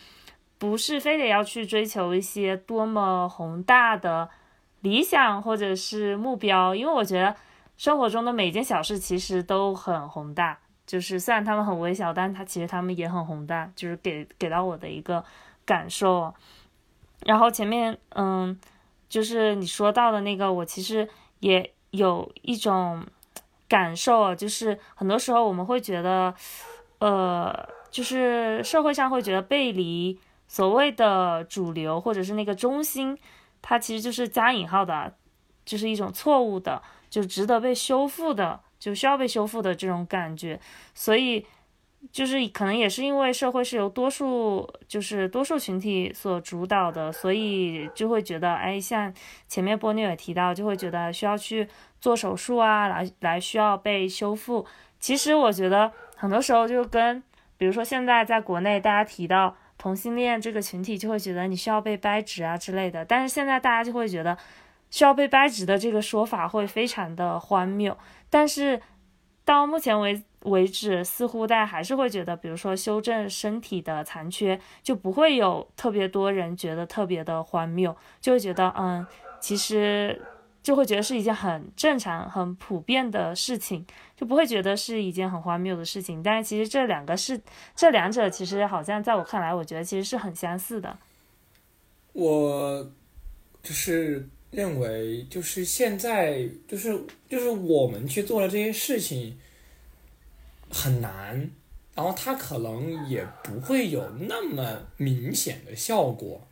[0.58, 4.28] 不是非得要去追求一些多么宏大的
[4.82, 7.34] 理想或者是目标，因为我觉得
[7.78, 15.24] 生活中的每件小事其实都很宏大，就是虽然他们很微小，但它其实他们也很宏大，就是给给到我的一个。
[15.68, 16.32] 感受，
[17.26, 18.58] 然后前面嗯，
[19.06, 21.06] 就是你说到的那个，我其实
[21.40, 23.04] 也有一种
[23.68, 26.34] 感受，就是很多时候我们会觉得，
[27.00, 33.18] 呃，就是社会上会觉得背离所谓的主流或者是那个中心，
[33.60, 35.12] 它其实就是加引号的，
[35.66, 40.58] 就是一种错误的，就值得被修复的，就需要被修复的这种感觉，
[40.94, 41.44] 所以。
[42.12, 49.12] 就是可能也是因为社会是由多数就是多数群体所主导的，所以就会觉得，哎，像
[49.48, 51.68] 前面波妞也提到，就会觉得需要去
[52.00, 54.64] 做手术啊，来来需要被修复。
[55.00, 57.22] 其实我觉得很多时候就跟，
[57.56, 63.04] 比如说现在在国内大家提到同性恋这个群体，就会觉得你需要被掰直啊之类的。
[63.04, 64.38] 但是现在大家就会觉得
[64.88, 67.98] 需要被掰直的这个说法会非常的荒谬。
[68.30, 68.80] 但是
[69.44, 70.22] 到目前为止。
[70.44, 79.04] 为止，似乎大家还是会觉得，比如说修正身体的残缺，就不会有特别多人觉得特别的荒谬，就会觉得，嗯，
[79.40, 80.20] 其实
[80.62, 83.84] 就会觉得是一件很正常、很普遍的事情，
[84.16, 86.22] 就不会觉得是一件很荒谬的事情。
[86.22, 87.40] 但是其实这两个是，
[87.74, 90.96] 这两者其实好像在我看来，我觉得其实是很相似的。
[92.12, 92.90] 我
[93.62, 99.38] 就是认为，就是现在，就是就是我们去做的这些事情
[100.70, 101.50] 很难，
[101.94, 106.46] 然后它可能也不会有那么明显的效果，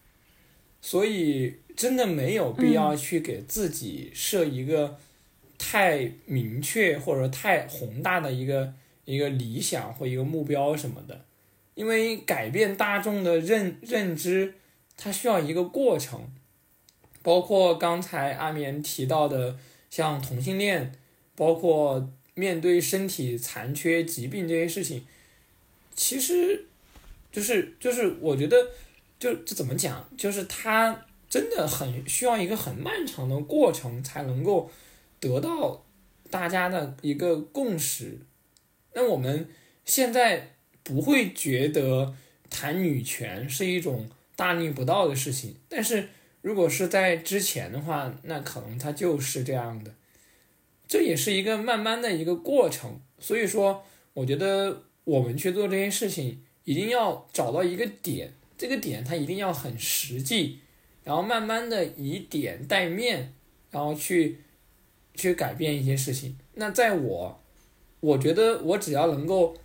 [0.81, 1.57] 所以。
[1.77, 4.97] 真的没有必要去给自己设一个
[5.59, 8.73] 太明确或者太宏大的一个
[9.05, 11.27] 一个理想或一个目标什么的，
[11.75, 14.55] 因为改变大众的认认知，
[14.97, 16.27] 它需要一个过程。
[17.23, 19.59] 包括刚才阿棉提到的，
[19.91, 20.95] 像同性恋，
[21.35, 25.05] 包括面对身体残缺、疾病这些事情，
[25.97, 26.65] 其实
[27.33, 28.57] 就是就是我觉得，
[29.19, 31.03] 就这怎么讲，就是他。
[31.29, 34.71] 真的很需要一个很漫长的过程才能够
[35.19, 35.85] 得到
[36.31, 38.17] 大家的一个共识。
[38.95, 39.49] 那我们
[39.85, 42.15] 现在不会觉得
[42.49, 46.09] 谈女权是一种大逆不道的事情，但是
[46.43, 49.93] 如果是在之前的话，那可能它就是这样的。
[50.87, 53.01] 这也是一个慢慢的一个过程。
[53.19, 53.85] 所以说，
[54.15, 60.61] 我觉得我们去做这件事情，一定要找到一个点，这个点它一定要很实际。
[61.05, 63.33] 然后慢慢的以点带面，
[63.71, 64.39] 然后去
[65.15, 66.37] 去改变一些事情。
[66.55, 67.41] 那在我，
[68.01, 69.57] 我觉得我只要能够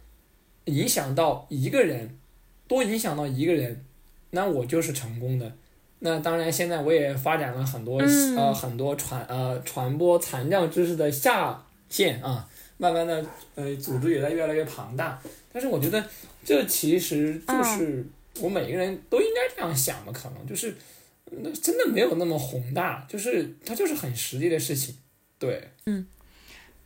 [0.65, 2.19] 影响到一个人，
[2.67, 3.83] 多影响到一个人，
[4.29, 5.57] 那我就是成功的。
[6.03, 7.99] 那当然，现在我也发展了很多
[8.35, 12.47] 呃很多传呃传播残障知识的下线啊，
[12.77, 13.25] 慢慢的
[13.55, 15.19] 呃组织也在越来越庞大。
[15.53, 16.03] 但是我觉得
[16.43, 18.05] 这其实就是
[18.39, 20.75] 我每个人都应该这样想的，可能就是。
[21.33, 24.93] 那真的没有那么宏大，就是它就是很实际的事情，
[25.39, 25.65] 对。
[25.85, 26.05] 嗯，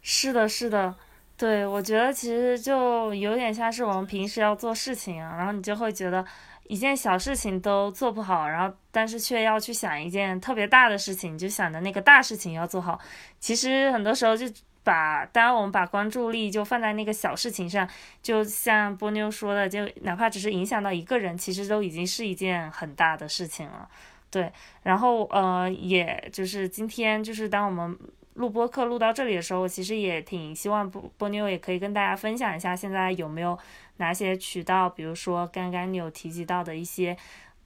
[0.04, 0.94] 是的，是的，
[1.36, 6.24] 对，我觉得其实就有点像是我们平时要做事情啊，然后你就会觉得
[6.68, 13.00] 一件小事情都做不好，然后但是却要去想一件特别大的事情，就想着那个大事情要做好。
[13.40, 14.46] 其实很多时候就
[14.84, 17.88] 把，当我们把关注力就放在那个小事情上，
[18.22, 23.90] 就像波妞说的，就哪怕只是影响到一个人，其实都已经是一件很大的事情了。
[24.30, 24.52] 对，
[24.84, 27.98] 然后呃，也就是今天就是当我们
[28.34, 33.58] 录播课录到这里的时候，其实也挺希望波波妞也可以跟大家分享一下，现在有没有
[33.98, 37.18] 哪些渠道，比如说刚刚你有提及到的一些，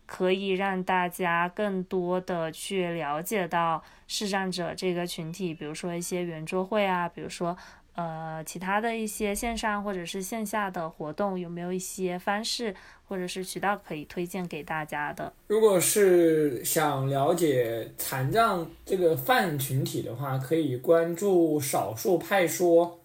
[0.05, 7.57] 可以让大家更多的去了解到视障者这个群体，比如说一些圆桌会啊，比如说。
[7.95, 12.73] 呃，其他的一些线上或者是线下的活动，有没有一些方式
[13.05, 15.33] 或者是渠道可以推荐给大家的？
[15.47, 22.98] 如果是想了解残障这个泛群体的话，可以关注少数派说，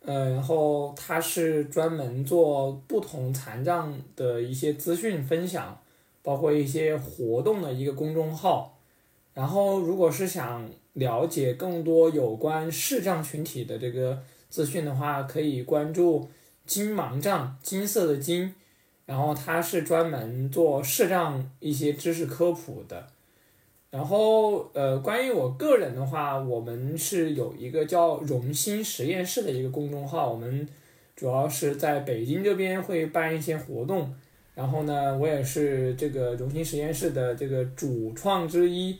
[0.00, 5.80] 呃，然后它是专门做不同残障的一些资讯分享，
[6.22, 8.78] 包括一些活动的一个公众号。
[9.34, 16.28] 然后，如果是想了解更多有关视障群体的这个资讯的话，可以关注
[16.66, 18.54] 金盲障，金色的金，
[19.06, 23.06] 然后它是专门做视障一些知识科普的。
[23.90, 30.68] 然后，呃，关于我个人的话，我们是有一个叫荣兴实验室的一个公众号，我们
[31.16, 34.14] 主要是在北京这边会办一些活动。
[34.54, 38.98] 然后呢，我也是这个荣兴实验室的这个主创之一。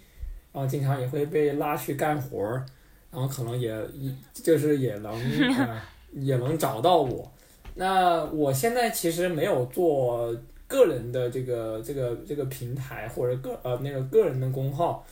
[0.50, 2.64] 然后经常也会被拉去干活儿，
[3.12, 5.12] 然后可能也一就是也能
[5.58, 5.80] 呃
[6.14, 7.30] 也能找到我。
[7.74, 10.34] 那我现在其实没有做
[10.68, 15.04] 个人的这个这个这个平台或者个呃那个个人的公号，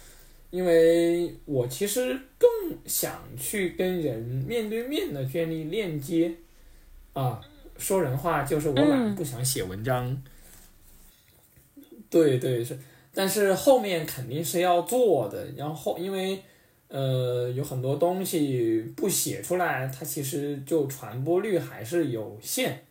[0.51, 2.49] 因为我其实更
[2.85, 6.33] 想去跟人面对面的建立链接。
[7.13, 7.41] 啊，
[7.79, 10.23] 说人话就是我懒，不想写文章。
[12.11, 12.79] 对对是。
[13.15, 16.43] 但是后面肯定是要做的，然后因为，
[16.89, 22.85] 呃，有很多东西不写出来，它其实就传播率还是有限。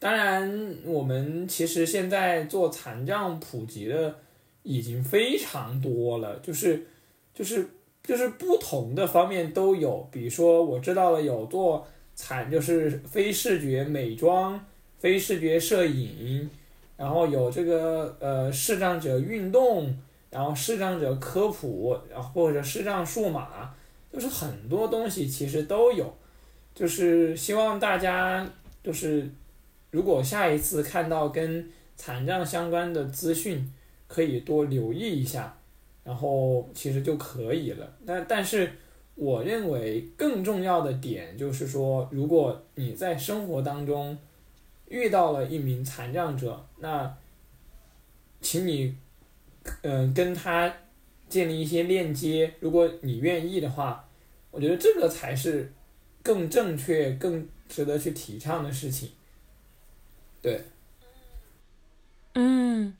[0.00, 4.16] 当然，我们其实现在做残障普及的
[4.64, 6.84] 已经非常多了，就是
[7.32, 7.68] 就是
[8.02, 11.86] 就是不同的方面都有，比如说我知道了有做
[12.16, 14.58] 残，就是非视觉美妆、
[14.98, 16.50] 非视觉摄影。
[16.96, 19.96] 然后有这个呃视障者运动，
[20.28, 23.74] 然后视障者科普，然后或者视障数码，
[24.12, 26.14] 就是很多东西其实都有，
[26.74, 28.46] 就是希望大家
[28.84, 29.30] 就是
[29.90, 33.70] 如果下一次看到跟残障相关的资讯，
[34.06, 35.56] 可以多留意一下，
[36.04, 37.92] 然后其实就可以了。
[38.06, 38.70] 但但是
[39.14, 44.16] 我认为更重要的点就是说，如果你在生活当中
[44.88, 47.14] 遇到了一名残障者，那
[48.40, 48.96] 请你
[49.82, 50.74] 嗯、跟他
[51.28, 54.08] 建立一些链接，如果你愿意的话，
[54.50, 55.70] 我觉得这个才是
[56.22, 59.10] 更正确、更值得去提倡的事情。
[60.42, 60.64] 对，
[62.34, 62.96] 嗯，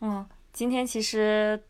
[0.00, 1.60] 嗯，今天其实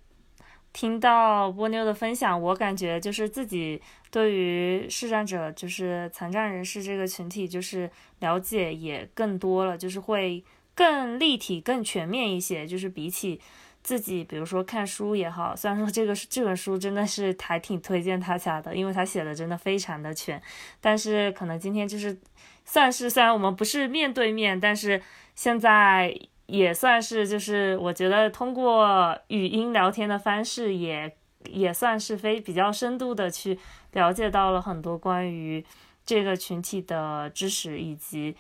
[0.73, 3.81] 听到波妞的分享，我感觉就是自己
[4.11, 10.45] 对于视障者，就是残障人士这个群体，就是了解也更多了，就是会
[10.75, 12.67] 更立体、更全面一些。
[12.67, 13.41] 就是比起
[13.83, 20.43] 自己，比如说看书也好，虽然说这个这本书真的是还挺推荐他家的，因为他写的真的非常的全，
[20.79, 22.19] 但是可能今天就是
[22.67, 25.01] 算是虽然我们不是面对面，但是
[25.35, 26.15] 现在
[26.47, 33.59] 也算是就是我觉得通过语音聊天的方式也也算是非比较深度的去
[33.93, 35.65] 了解到了很多关于
[36.05, 38.37] 这个群体的知识以及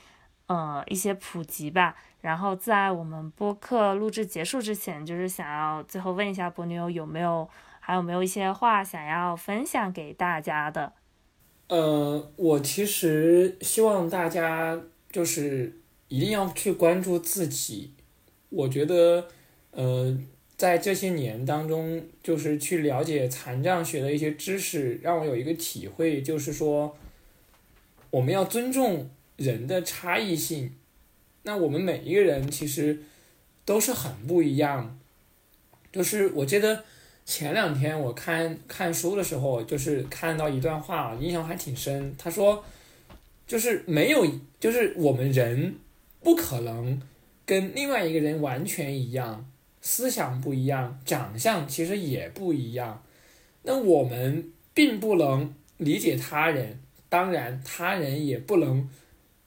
[0.48, 1.94] 呃一些普及吧。
[2.20, 7.48] 然后在我们播客录制结束之前，就是想要最后问一下波妞有没有
[7.78, 10.92] 还有没有一些话想要分享给大家的？
[11.68, 14.80] 呃，我其实希望大家
[15.10, 17.92] 就是一定要去关注自己。
[18.48, 19.26] 我觉得，
[19.72, 20.16] 呃，
[20.56, 26.96] 在这些年当中，就是去了解残障学的一些知识，让我有一个体会，就是说，
[28.10, 30.72] 我们要尊重人的差异性。
[31.42, 33.02] 那我们每一个人其实
[33.64, 34.98] 都是很不一样。
[35.92, 36.84] 就是我觉得
[37.26, 42.14] 前两天我看看书的时候，就是看到一段话，印象还挺深。
[42.16, 42.64] 他说，
[43.48, 44.24] 就是没有，
[44.60, 45.74] 就是我们人
[46.22, 47.02] 不可能
[47.44, 49.44] 跟另外一个人完全一样，
[49.80, 53.02] 思想不一样，长相其实也不一样。
[53.64, 56.78] 那我们并不能理解他人，
[57.08, 58.88] 当然他人也不能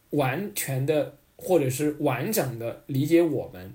[0.09, 3.73] 完全的或者是完整的理解我们。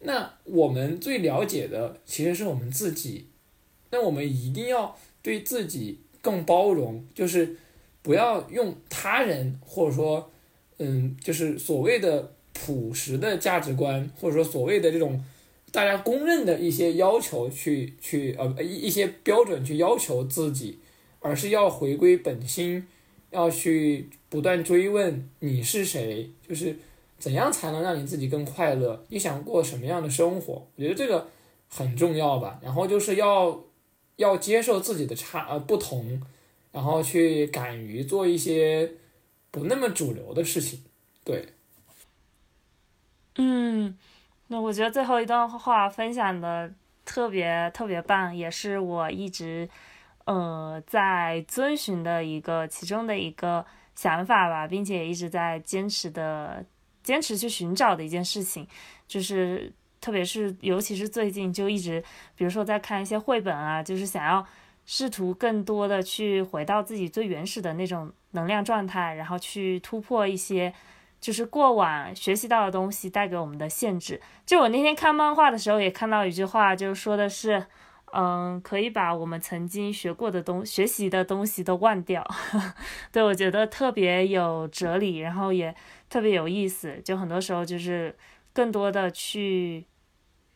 [0.00, 3.28] 那我们最了解的其实是我们自己。
[3.90, 7.56] 那我们一定要对自己更包容，就是
[8.02, 10.30] 不要用他人或者说，
[10.78, 15.22] 嗯，就是所谓的朴实的价值观，或者说所谓的这种
[15.72, 20.78] 大家公认的一些要求去去呃一一些标准去要求自己，
[21.18, 22.86] 而是要回归本心，
[23.30, 26.76] 要去不断追问你是谁，就是
[27.18, 30.66] 怎样才能让你自己更快乐，你想过什么样的生活？
[30.76, 31.26] 我觉得这个
[31.68, 32.60] 很重要吧。
[32.62, 33.64] 然后就是要。
[34.20, 36.20] 要接受自己的差呃不同，
[36.72, 38.92] 然后去敢于做一些
[39.50, 40.84] 不那么主流的事情，
[41.24, 41.54] 对。
[43.36, 43.96] 嗯，
[44.48, 46.70] 那我觉得最后一段话分享的
[47.06, 49.66] 特别特别棒，也是我一直
[50.26, 53.64] 呃在遵循的一个其中的一个
[53.94, 56.62] 想法吧，并且一直在坚持的
[57.02, 58.68] 坚持去寻找的一件事情，
[59.08, 59.72] 就是。
[60.00, 62.02] 特别是，尤其是最近，就一直，
[62.34, 64.46] 比如说在看一些绘本啊，就是想要
[64.86, 70.72] 试图更多的去回到自己最原始的那种能量状态，然后去突破一些
[71.20, 74.20] 就是过往学习到的东西带给我们的限制。
[74.46, 77.66] 就我那天看漫画的时候也看到一句话，就是说的是，
[78.12, 82.26] 嗯，可以把我们曾经学过的东学习的东西都忘掉。
[83.12, 85.72] 对我觉得特别有哲理，然后也
[86.08, 87.00] 特别有意思。
[87.04, 88.16] 就很多时候就是
[88.52, 89.84] 更多的去。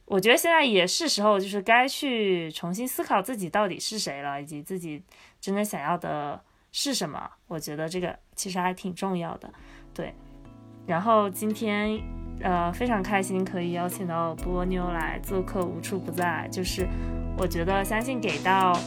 [0.06, 5.02] 我觉得现在也是时候，就是该去重新思考自己到底是谁了，以及自己
[5.40, 6.38] 真正想要的
[6.72, 7.30] 是什么。
[7.48, 9.50] 我觉得这个其实还挺重要的，
[9.94, 10.14] 对。
[10.86, 11.98] 然后今天，
[12.42, 16.46] 呃，非常开心可以邀请到波妞来做客，无处不在。
[16.52, 16.86] 就是
[17.38, 18.78] 我觉得，相信给到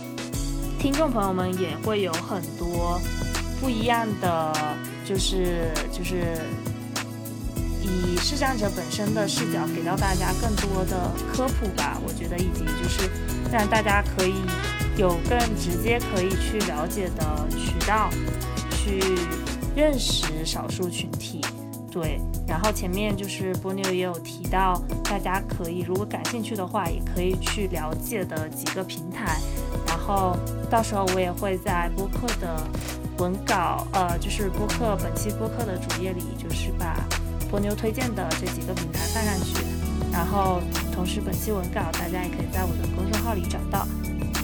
[0.78, 3.02] 听众朋友们也会有很多
[3.60, 4.54] 不一样的，
[5.04, 6.38] 就是就是。
[7.88, 13.10] 以视障者本身的视角给到大家更多的科普吧，我觉得以及就是
[13.52, 14.34] 让大家可以
[14.98, 18.10] 有更直接可以去了解的渠道，
[18.72, 19.02] 去
[19.76, 21.42] 认识少数群体。
[21.90, 29.40] 对，然后前面就是波妞也有提到，大家可以如果感兴趣的话，也可以去了解的几个平台。
[29.88, 30.38] 然后
[30.70, 32.62] 到时候我也会在播客的
[33.18, 37.04] 文稿，呃，就是播客本期播客的主页里，就是把。
[37.50, 39.64] 波妞推荐的这几个平台放上去，
[40.12, 40.62] 然后
[40.92, 43.88] 同时本期文稿大家也可以在我的公众号里找到，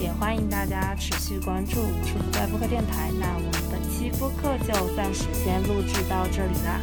[0.00, 1.74] 也欢迎大家持续关注
[2.04, 3.10] “处不在播客电台”。
[3.20, 6.80] 那我们本期播客就暂时先录制到这里啦，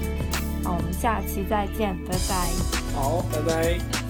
[0.63, 2.47] 好，我们下期再见，拜拜。
[2.93, 4.00] 好，拜拜。